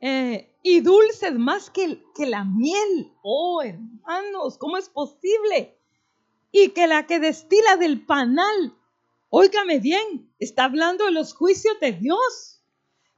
eh, 0.05 0.53
y 0.65 0.81
dulces 0.81 1.33
más 1.39 1.71
que, 1.71 2.03
la 2.19 2.45
miel. 2.45 3.13
Oh, 3.23 3.63
hermanos, 3.63 4.59
¿cómo 4.59 4.77
es 4.77 4.89
posible? 4.89 5.79
Y 6.51 6.71
que 6.71 6.89
la 6.89 7.07
que 7.07 7.21
destila 7.21 7.77
del 7.77 8.05
panal, 8.05 8.77
óigame 9.31 9.79
bien, 9.79 10.29
está 10.41 10.65
hablando 10.65 11.05
de 11.05 11.13
los 11.13 11.35
juicios 11.35 11.79
de 11.81 11.93
Dios. 11.93 12.65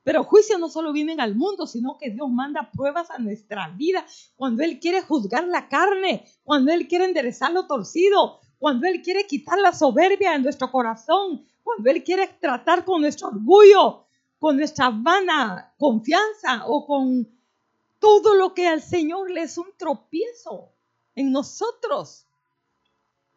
Pero 0.02 0.24
juicios 0.24 0.60
no 0.60 0.68
solo 0.68 0.92
vienen 0.92 1.22
al 1.22 1.34
mundo, 1.34 1.66
sino 1.66 1.96
que 1.96 2.10
Dios 2.10 2.28
manda 2.30 2.70
pruebas 2.70 3.10
a 3.10 3.18
nuestra 3.18 3.68
vida. 3.70 4.04
Cuando 4.36 4.62
Él 4.62 4.78
quiere 4.78 5.00
juzgar 5.00 5.44
la 5.44 5.70
carne, 5.70 6.26
cuando 6.42 6.70
Él 6.70 6.86
quiere 6.86 7.06
enderezar 7.06 7.50
lo 7.52 7.66
torcido, 7.66 8.40
cuando 8.58 8.86
Él 8.86 9.00
quiere 9.00 9.26
quitar 9.26 9.58
la 9.58 9.72
soberbia 9.72 10.32
de 10.32 10.40
nuestro 10.40 10.70
corazón, 10.70 11.46
cuando 11.62 11.90
Él 11.90 12.04
quiere 12.04 12.28
tratar 12.38 12.84
con 12.84 13.00
nuestro 13.00 13.28
orgullo, 13.28 14.04
con 14.44 14.58
nuestra 14.58 14.90
vana 14.90 15.72
confianza 15.78 16.66
o 16.66 16.84
con 16.84 17.26
todo 17.98 18.34
lo 18.34 18.52
que 18.52 18.68
al 18.68 18.82
Señor 18.82 19.30
le 19.30 19.40
es 19.40 19.56
un 19.56 19.72
tropiezo 19.78 20.70
en 21.14 21.32
nosotros. 21.32 22.26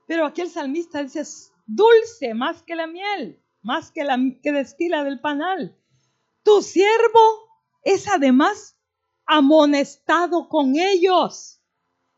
Pero 0.05 0.26
aquí 0.26 0.41
el 0.41 0.49
salmista 0.49 1.01
dice, 1.01 1.24
dulce 1.66 2.34
más 2.34 2.62
que 2.62 2.76
la 2.76 2.88
miel, 2.88 3.41
más 3.62 3.89
que 3.89 4.03
la 4.03 4.18
que 4.43 4.51
destila 4.51 5.05
del 5.05 5.22
panal. 5.22 5.78
Tu 6.43 6.62
siervo 6.62 7.22
es 7.84 8.05
además 8.10 8.76
amonestado 9.26 10.49
con 10.49 10.76
ellos. 10.76 11.62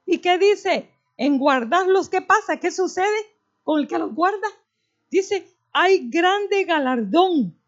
¿Y 0.04 0.18
qué 0.18 0.40
dice? 0.40 0.90
En 1.16 1.38
guardarlos, 1.38 2.10
¿qué 2.10 2.24
pasa? 2.24 2.60
¿Qué 2.60 2.72
sucede 2.72 3.38
con 3.62 3.82
el 3.82 3.88
que 3.88 4.00
los 4.00 4.16
guarda? 4.16 4.48
Dice, 5.12 5.48
hay 5.74 6.10
grande 6.10 6.64
galardón. 6.64 7.59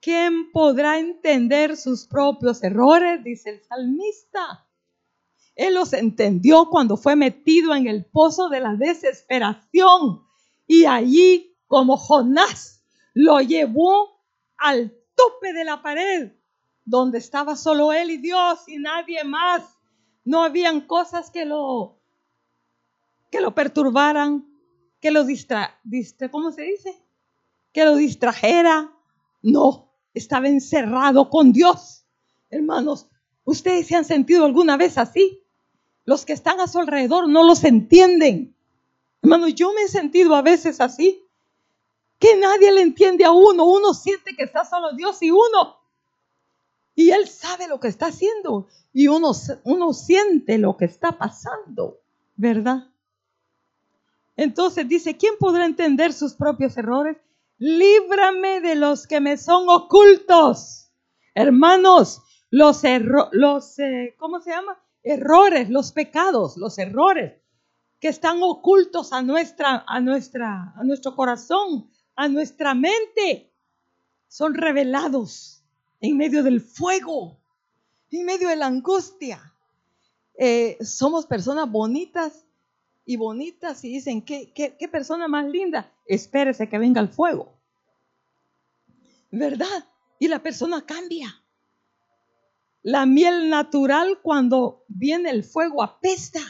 ¿Quién 0.00 0.52
podrá 0.52 0.98
entender 0.98 1.76
sus 1.76 2.06
propios 2.06 2.62
errores? 2.62 3.22
Dice 3.24 3.50
el 3.50 3.62
salmista. 3.62 4.66
Él 5.56 5.74
los 5.74 5.92
entendió 5.92 6.68
cuando 6.70 6.96
fue 6.96 7.16
metido 7.16 7.74
en 7.74 7.88
el 7.88 8.04
pozo 8.04 8.48
de 8.48 8.60
la 8.60 8.74
desesperación 8.74 10.22
y 10.68 10.84
allí, 10.84 11.56
como 11.66 11.96
Jonás, 11.96 12.84
lo 13.12 13.40
llevó 13.40 14.22
al 14.56 14.94
tope 15.16 15.52
de 15.52 15.64
la 15.64 15.82
pared, 15.82 16.32
donde 16.84 17.18
estaba 17.18 17.56
solo 17.56 17.92
él 17.92 18.10
y 18.10 18.18
Dios 18.18 18.68
y 18.68 18.78
nadie 18.78 19.24
más. 19.24 19.62
No 20.24 20.44
habían 20.44 20.82
cosas 20.82 21.30
que 21.30 21.44
lo 21.44 21.98
que 23.30 23.40
lo 23.40 23.54
perturbaran, 23.54 24.46
que 25.00 25.10
lo 25.10 25.24
distra, 25.24 25.80
¿cómo 26.30 26.52
se 26.52 26.62
dice? 26.62 26.94
Que 27.72 27.84
lo 27.84 27.96
distrajera. 27.96 28.92
No, 29.42 29.87
estaba 30.18 30.48
encerrado 30.48 31.30
con 31.30 31.52
Dios. 31.52 32.04
Hermanos, 32.50 33.06
¿ustedes 33.44 33.86
se 33.86 33.96
han 33.96 34.04
sentido 34.04 34.44
alguna 34.44 34.76
vez 34.76 34.98
así? 34.98 35.42
Los 36.04 36.24
que 36.24 36.32
están 36.32 36.60
a 36.60 36.66
su 36.66 36.78
alrededor 36.78 37.28
no 37.28 37.42
los 37.44 37.64
entienden. 37.64 38.54
Hermanos, 39.22 39.54
yo 39.54 39.72
me 39.72 39.82
he 39.82 39.88
sentido 39.88 40.34
a 40.34 40.42
veces 40.42 40.80
así, 40.80 41.22
que 42.18 42.36
nadie 42.36 42.72
le 42.72 42.82
entiende 42.82 43.24
a 43.24 43.30
uno. 43.30 43.64
Uno 43.64 43.94
siente 43.94 44.34
que 44.34 44.44
está 44.44 44.64
solo 44.64 44.92
Dios 44.92 45.22
y 45.22 45.30
uno. 45.30 45.76
Y 46.94 47.10
Él 47.10 47.28
sabe 47.28 47.68
lo 47.68 47.78
que 47.78 47.88
está 47.88 48.06
haciendo. 48.06 48.66
Y 48.92 49.08
uno, 49.08 49.32
uno 49.64 49.92
siente 49.92 50.58
lo 50.58 50.76
que 50.76 50.86
está 50.86 51.12
pasando, 51.12 51.98
¿verdad? 52.36 52.88
Entonces 54.36 54.88
dice, 54.88 55.16
¿quién 55.16 55.34
podrá 55.38 55.64
entender 55.64 56.12
sus 56.12 56.34
propios 56.34 56.76
errores? 56.76 57.16
Líbrame 57.58 58.60
de 58.60 58.76
los 58.76 59.06
que 59.06 59.20
me 59.20 59.36
son 59.36 59.68
ocultos. 59.68 60.90
Hermanos, 61.34 62.22
los, 62.50 62.82
los 63.32 63.78
eh, 63.78 64.14
¿cómo 64.18 64.40
se 64.40 64.50
llama? 64.50 64.78
Errores, 65.02 65.68
los 65.68 65.92
pecados, 65.92 66.56
los 66.56 66.78
errores 66.78 67.34
que 68.00 68.08
están 68.08 68.38
ocultos 68.42 69.12
a 69.12 69.22
nuestra, 69.22 69.84
a 69.86 70.00
nuestra, 70.00 70.72
a 70.76 70.84
nuestro 70.84 71.16
corazón, 71.16 71.90
a 72.14 72.28
nuestra 72.28 72.74
mente, 72.74 73.52
son 74.28 74.54
revelados 74.54 75.64
en 76.00 76.16
medio 76.16 76.42
del 76.42 76.60
fuego, 76.60 77.36
en 78.10 78.24
medio 78.24 78.48
de 78.48 78.56
la 78.56 78.66
angustia. 78.66 79.40
Eh, 80.34 80.78
somos 80.80 81.26
personas 81.26 81.68
bonitas 81.70 82.44
y 83.08 83.16
bonitas 83.16 83.82
y 83.84 83.88
dicen, 83.88 84.20
¿qué, 84.20 84.52
qué, 84.52 84.86
persona 84.86 85.28
más 85.28 85.46
linda? 85.46 85.90
Espérese 86.04 86.68
que 86.68 86.76
venga 86.76 87.00
el 87.00 87.08
fuego. 87.08 87.54
¿Verdad? 89.30 89.86
Y 90.18 90.28
la 90.28 90.42
persona 90.42 90.84
cambia. 90.84 91.42
La 92.82 93.06
miel 93.06 93.48
natural 93.48 94.18
cuando 94.22 94.84
viene 94.88 95.30
el 95.30 95.42
fuego 95.42 95.82
apesta. 95.82 96.40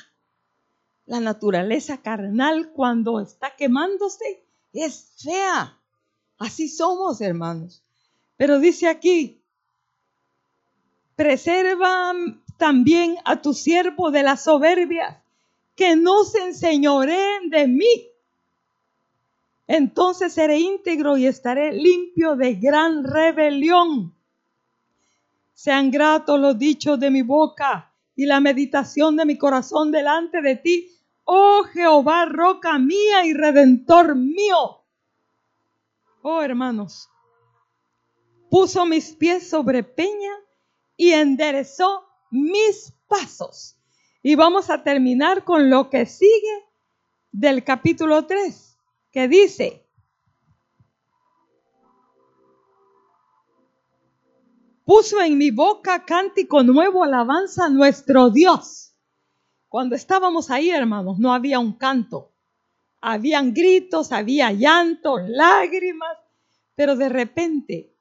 La 1.07 1.21
naturaleza 1.21 2.03
carnal 2.03 2.73
cuando 2.73 3.21
está 3.21 3.55
quemándose 3.55 4.45
es 4.73 5.15
fea. 5.23 5.81
Así 6.39 6.69
somos, 6.69 7.21
hermanos. 7.21 7.85
Pero 8.37 8.59
dice 8.59 8.89
aquí, 8.89 9.45
preserva 11.15 12.15
también 12.57 13.15
a 13.25 13.41
tu 13.43 13.55
siervo 13.55 14.11
de 14.11 14.25
la 14.25 14.37
soberbia 14.37 15.23
que 15.79 15.95
no 15.95 16.25
se 16.25 16.43
enseñoreen 16.43 17.51
de 17.51 17.69
mí. 17.69 18.11
Entonces 19.69 20.33
seré 20.33 20.59
íntegro 20.59 21.17
y 21.17 21.27
estaré 21.29 21.73
limpio 21.73 22.35
de 22.35 22.57
gran 22.57 23.05
rebelión. 23.05 24.13
Sean 25.55 25.93
gratos 25.93 26.41
los 26.41 26.59
dichos 26.59 26.99
de 26.99 27.13
mi 27.13 27.23
boca 27.23 27.93
y 28.17 28.27
la 28.27 28.41
meditación 28.41 29.15
de 29.15 29.25
mi 29.25 29.39
corazón 29.39 29.93
delante 29.93 30.43
de 30.43 30.57
ti, 30.57 30.91
oh 31.23 31.63
Jehová, 31.73 32.25
roca 32.25 32.77
mía 32.77 33.25
y 33.25 33.33
redentor 33.33 34.17
mío. 34.17 34.83
Oh 36.23 36.43
hermanos, 36.43 37.09
puso 38.51 38.85
mis 38.85 39.13
pies 39.13 39.49
sobre 39.49 39.85
peña 39.85 40.33
y 40.97 41.13
enderezó 41.13 42.05
mis 42.33 42.93
pasos. 43.07 43.78
Y 44.29 44.35
vamos 44.35 44.69
a 44.69 44.83
terminar 44.83 45.43
con 45.43 45.71
lo 45.71 45.89
que 45.89 46.05
sigue 46.05 46.67
del 47.33 47.65
capítulo 47.65 48.27
3, 48.27 48.79
que 49.11 49.27
dice, 49.27 49.87
puso 54.85 55.23
en 55.23 55.39
mi 55.39 55.51
boca 55.51 56.05
cántico 56.05 56.63
nuevo, 56.63 57.05
alabanza 57.05 57.65
a 57.65 57.69
nuestro 57.71 58.29
Dios. 58.29 58.93
Cuando 59.67 59.97
estábamos 59.97 60.51
ahí, 60.51 60.69
hermanos, 60.69 61.19
no 61.19 61.33
había 61.33 61.59
un 61.59 61.73
canto. 61.73 62.31
Habían 63.01 63.55
gritos, 63.55 64.13
había 64.13 64.53
llanto, 64.53 65.17
lágrimas, 65.21 66.19
pero 66.75 66.97
de 66.97 67.09
repente, 67.09 67.97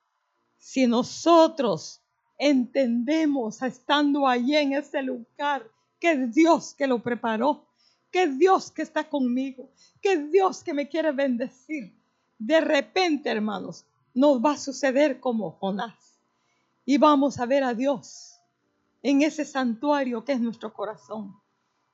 si 0.57 0.87
nosotros 0.87 2.01
entendemos 2.37 3.61
estando 3.61 4.27
allí 4.27 4.57
en 4.57 4.73
ese 4.73 5.01
lugar 5.03 5.71
que 5.99 6.11
es 6.11 6.33
Dios 6.33 6.73
que 6.75 6.87
lo 6.87 7.01
preparó, 7.01 7.65
que 8.11 8.23
es 8.23 8.37
Dios 8.37 8.71
que 8.71 8.81
está 8.81 9.09
conmigo, 9.09 9.69
que 10.01 10.13
es 10.13 10.31
Dios 10.31 10.63
que 10.63 10.73
me 10.73 10.87
quiere 10.87 11.11
bendecir. 11.11 11.93
De 12.37 12.61
repente, 12.61 13.29
hermanos, 13.29 13.85
nos 14.13 14.43
va 14.43 14.53
a 14.53 14.57
suceder 14.57 15.19
como 15.19 15.51
Jonás. 15.51 16.19
Y 16.85 16.97
vamos 16.97 17.39
a 17.39 17.45
ver 17.45 17.63
a 17.63 17.73
Dios 17.73 18.39
en 19.03 19.21
ese 19.21 19.45
santuario 19.45 20.23
que 20.23 20.33
es 20.33 20.39
nuestro 20.39 20.73
corazón. 20.73 21.35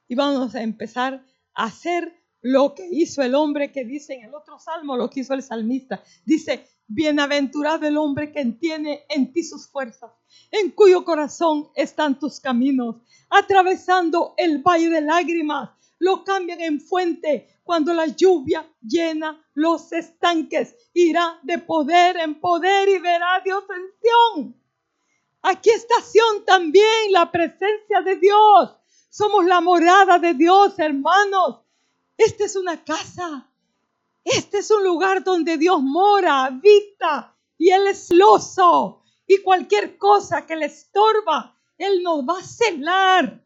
Y 0.08 0.16
vamos 0.16 0.56
a 0.56 0.62
empezar 0.62 1.26
a 1.54 1.66
hacer 1.66 2.14
lo 2.42 2.76
que 2.76 2.88
hizo 2.92 3.22
el 3.22 3.36
hombre 3.36 3.72
que 3.72 3.86
dice 3.86 4.14
en 4.14 4.26
el 4.26 4.36
otro 4.36 4.60
salmo, 4.60 4.98
lo 4.98 5.10
que 5.10 5.22
hizo 5.22 5.34
el 5.34 5.42
salmista. 5.42 6.04
Dice, 6.26 6.68
bienaventurado 6.88 7.88
el 7.88 7.98
hombre 7.98 8.32
que 8.32 8.44
tiene 8.46 9.06
en 9.10 9.32
ti 9.32 9.44
sus 9.44 9.68
fuerzas, 9.68 10.12
en 10.52 10.72
cuyo 10.72 11.04
corazón 11.06 11.70
están 11.76 12.20
tus 12.20 12.40
caminos 12.40 12.98
atravesando 13.30 14.34
el 14.38 14.62
valle 14.62 14.90
de 14.90 15.02
lágrimas, 15.02 15.72
lo 16.00 16.24
cambian 16.24 16.62
en 16.62 16.80
fuente. 16.80 17.50
Cuando 17.64 17.94
la 17.94 18.08
lluvia 18.08 18.70
llena 18.82 19.42
los 19.54 19.92
estanques, 19.94 20.76
irá 20.94 21.40
de 21.44 21.60
poder 21.60 22.18
en 22.18 22.40
poder 22.40 22.90
y 22.90 23.00
verá 23.00 23.42
Dios 23.44 23.64
en. 24.36 24.54
Aquí 25.42 25.70
está 25.70 25.96
Sion 26.02 26.46
también, 26.46 27.12
la 27.12 27.32
presencia 27.32 28.02
de 28.02 28.18
Dios. 28.18 28.78
Somos 29.10 29.46
la 29.46 29.62
morada 29.62 30.20
de 30.20 30.34
Dios, 30.34 30.78
hermanos. 30.78 31.62
Esta 32.18 32.46
es 32.46 32.56
una 32.56 32.84
casa. 32.84 33.50
Este 34.24 34.60
es 34.60 34.72
un 34.72 34.84
lugar 34.84 35.24
donde 35.24 35.58
Dios 35.58 35.82
mora, 35.82 36.46
habita 36.46 37.36
y 37.58 37.70
Él 37.70 37.88
es 37.88 38.12
loso. 38.12 39.04
Y 39.28 39.38
cualquier 39.42 39.98
cosa 39.98 40.46
que 40.46 40.56
le 40.56 40.66
estorba, 40.66 41.54
él 41.78 42.04
nos 42.04 42.24
va 42.24 42.40
a 42.40 42.44
celar 42.44 43.42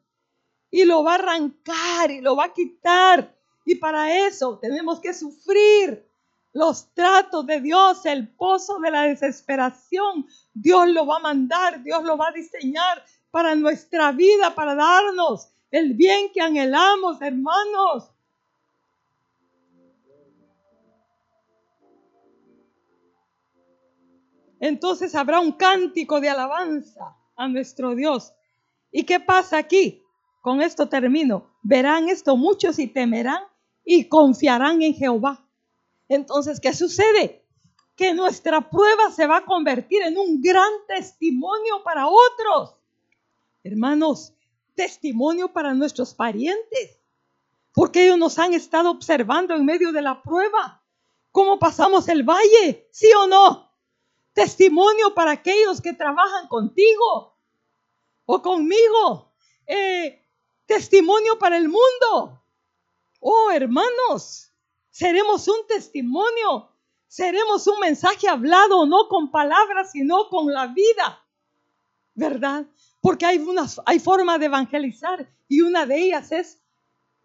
y 0.69 0.83
lo 0.85 1.03
va 1.03 1.13
a 1.13 1.15
arrancar 1.15 2.11
y 2.11 2.21
lo 2.21 2.35
va 2.35 2.45
a 2.45 2.53
quitar. 2.53 3.35
Y 3.65 3.75
para 3.75 4.27
eso 4.27 4.59
tenemos 4.59 4.99
que 4.99 5.13
sufrir 5.13 6.05
los 6.53 6.93
tratos 6.93 7.45
de 7.45 7.61
Dios, 7.61 8.05
el 8.05 8.27
pozo 8.27 8.79
de 8.79 8.89
la 8.89 9.03
desesperación, 9.03 10.27
Dios 10.53 10.87
lo 10.89 11.05
va 11.05 11.17
a 11.17 11.19
mandar, 11.19 11.83
Dios 11.83 12.03
lo 12.03 12.17
va 12.17 12.29
a 12.29 12.31
diseñar 12.31 13.03
para 13.29 13.53
nuestra 13.55 14.11
vida, 14.11 14.55
para 14.55 14.73
darnos 14.73 15.49
el 15.69 15.93
bien 15.93 16.31
que 16.33 16.41
anhelamos, 16.41 17.21
hermanos. 17.21 18.09
Entonces 24.59 25.15
habrá 25.15 25.39
un 25.39 25.51
cántico 25.51 26.19
de 26.19 26.29
alabanza 26.29 27.15
a 27.35 27.47
nuestro 27.47 27.95
Dios. 27.95 28.33
¿Y 28.91 29.03
qué 29.03 29.19
pasa 29.19 29.57
aquí? 29.57 30.03
Con 30.41 30.61
esto 30.61 30.89
termino. 30.89 31.51
Verán 31.61 32.09
esto 32.09 32.37
muchos 32.37 32.79
y 32.79 32.87
temerán 32.87 33.43
y 33.85 34.07
confiarán 34.07 34.81
en 34.81 34.93
Jehová. 34.93 35.45
Entonces, 36.09 36.59
¿qué 36.59 36.73
sucede? 36.73 37.45
Que 37.95 38.13
nuestra 38.13 38.69
prueba 38.69 39.11
se 39.11 39.27
va 39.27 39.37
a 39.37 39.45
convertir 39.45 40.01
en 40.03 40.17
un 40.17 40.41
gran 40.41 40.71
testimonio 40.87 41.83
para 41.83 42.07
otros. 42.07 42.75
Hermanos, 43.63 44.33
testimonio 44.75 45.51
para 45.51 45.73
nuestros 45.73 46.13
parientes, 46.13 46.99
porque 47.73 48.05
ellos 48.05 48.17
nos 48.17 48.39
han 48.39 48.53
estado 48.53 48.91
observando 48.91 49.55
en 49.55 49.65
medio 49.65 49.91
de 49.91 50.01
la 50.01 50.21
prueba. 50.21 50.81
¿Cómo 51.31 51.59
pasamos 51.59 52.07
el 52.07 52.23
valle? 52.23 52.87
¿Sí 52.91 53.07
o 53.19 53.27
no? 53.27 53.66
Testimonio 54.37 55.15
para 55.15 55.31
aquellos 55.31 55.81
que 55.81 55.93
trabajan 55.93 56.47
contigo 56.47 57.35
o 58.27 58.39
conmigo. 58.39 59.33
Eh, 59.65 60.23
testimonio 60.67 61.39
para 61.39 61.57
el 61.57 61.67
mundo. 61.67 62.39
Oh, 63.19 63.49
hermanos, 63.49 64.53
seremos 64.91 65.47
un 65.47 65.65
testimonio. 65.65 66.69
Seremos 67.07 67.65
un 67.65 67.79
mensaje 67.79 68.29
hablado 68.29 68.85
no 68.85 69.07
con 69.07 69.31
palabras, 69.31 69.91
sino 69.91 70.29
con 70.29 70.53
la 70.53 70.67
vida. 70.67 71.19
¿Verdad? 72.13 72.67
Porque 73.01 73.25
hay, 73.25 73.39
una, 73.39 73.65
hay 73.87 73.97
forma 73.97 74.37
de 74.37 74.45
evangelizar 74.45 75.27
y 75.47 75.61
una 75.61 75.87
de 75.87 75.97
ellas 75.97 76.31
es 76.31 76.61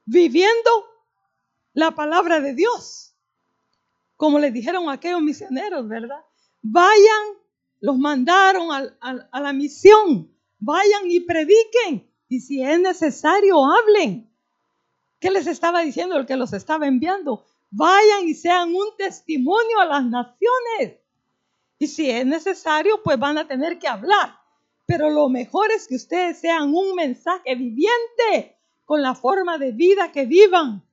viviendo 0.06 0.70
la 1.74 1.90
palabra 1.90 2.40
de 2.40 2.54
Dios. 2.54 3.14
Como 4.16 4.38
le 4.38 4.50
dijeron 4.50 4.88
aquellos 4.88 5.20
misioneros, 5.20 5.86
¿verdad? 5.86 6.24
Vayan, 6.62 7.36
los 7.80 7.98
mandaron 7.98 8.68
a 8.72 9.40
la 9.40 9.52
misión. 9.52 10.32
Vayan 10.58 11.10
y 11.10 11.20
prediquen. 11.20 12.08
Y 12.28 12.40
si 12.40 12.62
es 12.62 12.80
necesario, 12.80 13.64
hablen. 13.64 14.30
¿Qué 15.18 15.30
les 15.30 15.46
estaba 15.46 15.82
diciendo 15.82 16.16
el 16.16 16.26
que 16.26 16.36
los 16.36 16.52
estaba 16.52 16.86
enviando? 16.86 17.44
Vayan 17.70 18.28
y 18.28 18.34
sean 18.34 18.74
un 18.74 18.96
testimonio 18.96 19.80
a 19.80 19.86
las 19.86 20.04
naciones. 20.04 20.98
Y 21.78 21.86
si 21.88 22.10
es 22.10 22.24
necesario, 22.24 23.02
pues 23.02 23.18
van 23.18 23.38
a 23.38 23.48
tener 23.48 23.78
que 23.78 23.88
hablar. 23.88 24.38
Pero 24.86 25.10
lo 25.10 25.28
mejor 25.28 25.70
es 25.72 25.88
que 25.88 25.96
ustedes 25.96 26.38
sean 26.38 26.74
un 26.74 26.94
mensaje 26.94 27.54
viviente 27.54 28.56
con 28.84 29.02
la 29.02 29.14
forma 29.14 29.58
de 29.58 29.72
vida 29.72 30.12
que 30.12 30.26
vivan. 30.26 30.84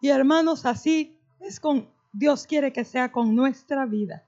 Y 0.00 0.08
hermanos, 0.08 0.66
así 0.66 1.18
es 1.40 1.58
con 1.58 1.88
Dios 2.12 2.46
quiere 2.46 2.72
que 2.72 2.84
sea 2.84 3.10
con 3.10 3.34
nuestra 3.34 3.86
vida. 3.86 4.27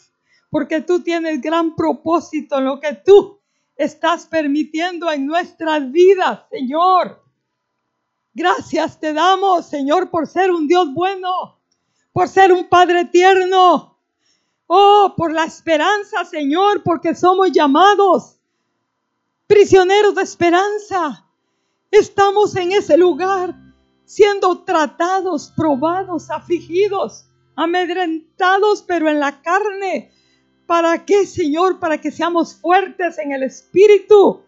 porque 0.51 0.81
tú 0.81 1.01
tienes 1.01 1.41
gran 1.41 1.75
propósito 1.75 2.59
en 2.59 2.65
lo 2.65 2.79
que 2.79 2.93
tú 2.93 3.39
estás 3.75 4.27
permitiendo 4.27 5.11
en 5.11 5.25
nuestras 5.25 5.91
vidas, 5.91 6.41
Señor. 6.51 7.23
Gracias 8.35 8.99
te 8.99 9.13
damos, 9.13 9.65
Señor, 9.65 10.11
por 10.11 10.27
ser 10.27 10.51
un 10.51 10.67
Dios 10.67 10.93
bueno, 10.93 11.59
por 12.13 12.27
ser 12.27 12.53
un 12.53 12.69
Padre 12.69 13.05
tierno, 13.05 13.91
Oh, 14.73 15.15
por 15.17 15.33
la 15.33 15.43
esperanza, 15.43 16.23
Señor, 16.23 16.81
porque 16.83 17.13
somos 17.13 17.51
llamados 17.51 18.39
prisioneros 19.45 20.15
de 20.15 20.21
esperanza. 20.21 21.27
Estamos 21.91 22.55
en 22.55 22.71
ese 22.71 22.95
lugar 22.95 23.53
siendo 24.05 24.63
tratados, 24.63 25.51
probados, 25.57 26.29
afligidos, 26.29 27.25
amedrentados, 27.57 28.81
pero 28.87 29.09
en 29.09 29.19
la 29.19 29.41
carne. 29.41 30.13
¿Para 30.71 31.03
qué, 31.03 31.25
Señor? 31.25 31.81
Para 31.81 31.97
que 31.97 32.11
seamos 32.11 32.55
fuertes 32.55 33.17
en 33.17 33.33
el 33.33 33.43
Espíritu, 33.43 34.41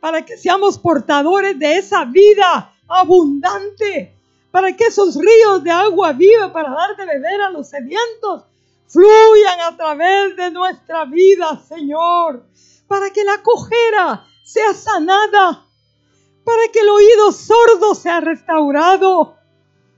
para 0.00 0.24
que 0.24 0.38
seamos 0.38 0.78
portadores 0.78 1.58
de 1.58 1.76
esa 1.76 2.06
vida 2.06 2.72
abundante, 2.88 4.16
para 4.50 4.74
que 4.74 4.84
esos 4.84 5.16
ríos 5.16 5.62
de 5.62 5.70
agua 5.70 6.14
viva 6.14 6.50
para 6.50 6.70
dar 6.70 6.96
de 6.96 7.04
beber 7.04 7.42
a 7.42 7.50
los 7.50 7.68
sedientos 7.68 8.44
fluyan 8.86 9.60
a 9.60 9.76
través 9.76 10.34
de 10.34 10.50
nuestra 10.50 11.04
vida, 11.04 11.62
Señor, 11.68 12.42
para 12.88 13.10
que 13.10 13.22
la 13.22 13.42
cojera 13.42 14.24
sea 14.42 14.72
sanada, 14.72 15.66
para 16.42 16.62
que 16.72 16.80
el 16.80 16.88
oído 16.88 17.32
sordo 17.32 17.94
sea 17.94 18.20
restaurado. 18.20 19.36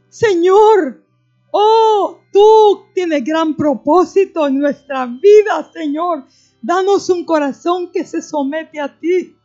Señor, 0.09 1.02
oh, 1.53 2.19
tú 2.33 2.87
tienes 2.95 3.23
gran 3.25 3.55
propósito 3.55 4.49
en 4.49 4.59
nuestra 4.59 5.07
vida, 5.07 5.71
Señor. 5.73 6.25
Danos 6.61 7.09
un 7.09 7.25
corazón 7.25 7.93
que 7.93 8.05
se 8.05 8.21
somete 8.21 8.81
a 8.81 8.99
ti. 8.99 9.37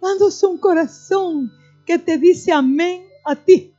Danos 0.00 0.42
un 0.42 0.58
corazón 0.58 1.52
que 1.84 1.98
te 1.98 2.16
dice 2.16 2.52
amén 2.52 3.06
a 3.24 3.36
ti. 3.36 3.74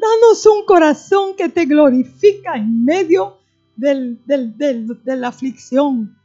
Danos 0.00 0.46
un 0.46 0.64
corazón 0.64 1.34
que 1.36 1.48
te 1.48 1.64
glorifica 1.64 2.54
en 2.54 2.84
medio 2.84 3.38
de 3.76 5.16
la 5.16 5.28
aflicción. 5.28 6.16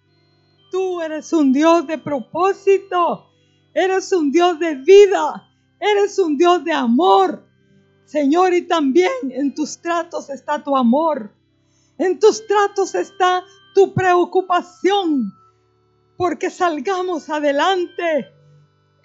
Tú 0.72 1.02
eres 1.02 1.32
un 1.34 1.54
Dios 1.54 1.86
de 1.88 1.98
propósito, 1.98 3.30
eres 3.74 4.12
un 4.12 4.32
Dios 4.32 4.60
de 4.60 4.76
vida, 4.76 5.48
eres 5.80 6.18
un 6.18 6.38
Dios 6.38 6.64
de 6.64 6.72
amor. 6.72 7.44
Señor, 8.06 8.54
y 8.54 8.64
también 8.64 9.12
en 9.30 9.54
tus 9.56 9.80
tratos 9.80 10.30
está 10.30 10.64
tu 10.64 10.76
amor. 10.76 11.32
En 11.98 12.20
tus 12.20 12.46
tratos 12.48 12.96
está 12.96 13.44
tu 13.74 13.94
preocupación. 13.94 15.34
Porque 16.18 16.50
salgamos 16.50 17.30
adelante 17.30 18.32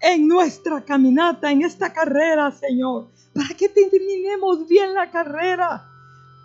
en 0.00 0.28
nuestra 0.28 0.84
caminata, 0.84 1.50
en 1.50 1.62
esta 1.62 1.92
carrera, 1.92 2.52
Señor, 2.52 3.08
para 3.34 3.48
que 3.56 3.68
terminemos 3.68 4.66
bien 4.68 4.94
la 4.94 5.10
carrera. 5.10 5.84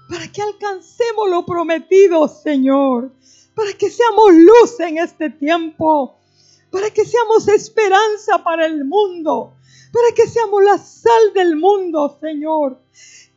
Para 0.09 0.27
que 0.31 0.41
alcancemos 0.41 1.29
lo 1.29 1.45
prometido, 1.45 2.27
Señor, 2.27 3.11
para 3.55 3.73
que 3.73 3.89
seamos 3.89 4.33
luz 4.33 4.79
en 4.79 4.97
este 4.97 5.29
tiempo, 5.29 6.17
para 6.71 6.89
que 6.89 7.05
seamos 7.05 7.47
esperanza 7.47 8.43
para 8.43 8.65
el 8.65 8.83
mundo, 8.83 9.55
para 9.93 10.15
que 10.15 10.27
seamos 10.27 10.63
la 10.63 10.79
sal 10.79 11.33
del 11.35 11.55
mundo, 11.55 12.17
Señor. 12.19 12.81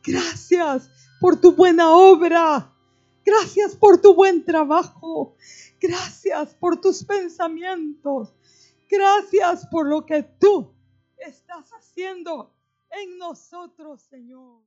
Gracias 0.03 0.89
por 1.21 1.39
tu 1.39 1.51
buena 1.51 1.91
obra, 1.95 2.73
gracias 3.23 3.75
por 3.75 4.01
tu 4.01 4.15
buen 4.15 4.43
trabajo, 4.43 5.35
gracias 5.79 6.55
por 6.55 6.81
tus 6.81 7.03
pensamientos, 7.03 8.33
gracias 8.89 9.67
por 9.67 9.87
lo 9.87 10.03
que 10.05 10.23
tú 10.23 10.73
estás 11.17 11.69
haciendo 11.73 12.51
en 12.89 13.19
nosotros, 13.19 14.01
Señor. 14.01 14.61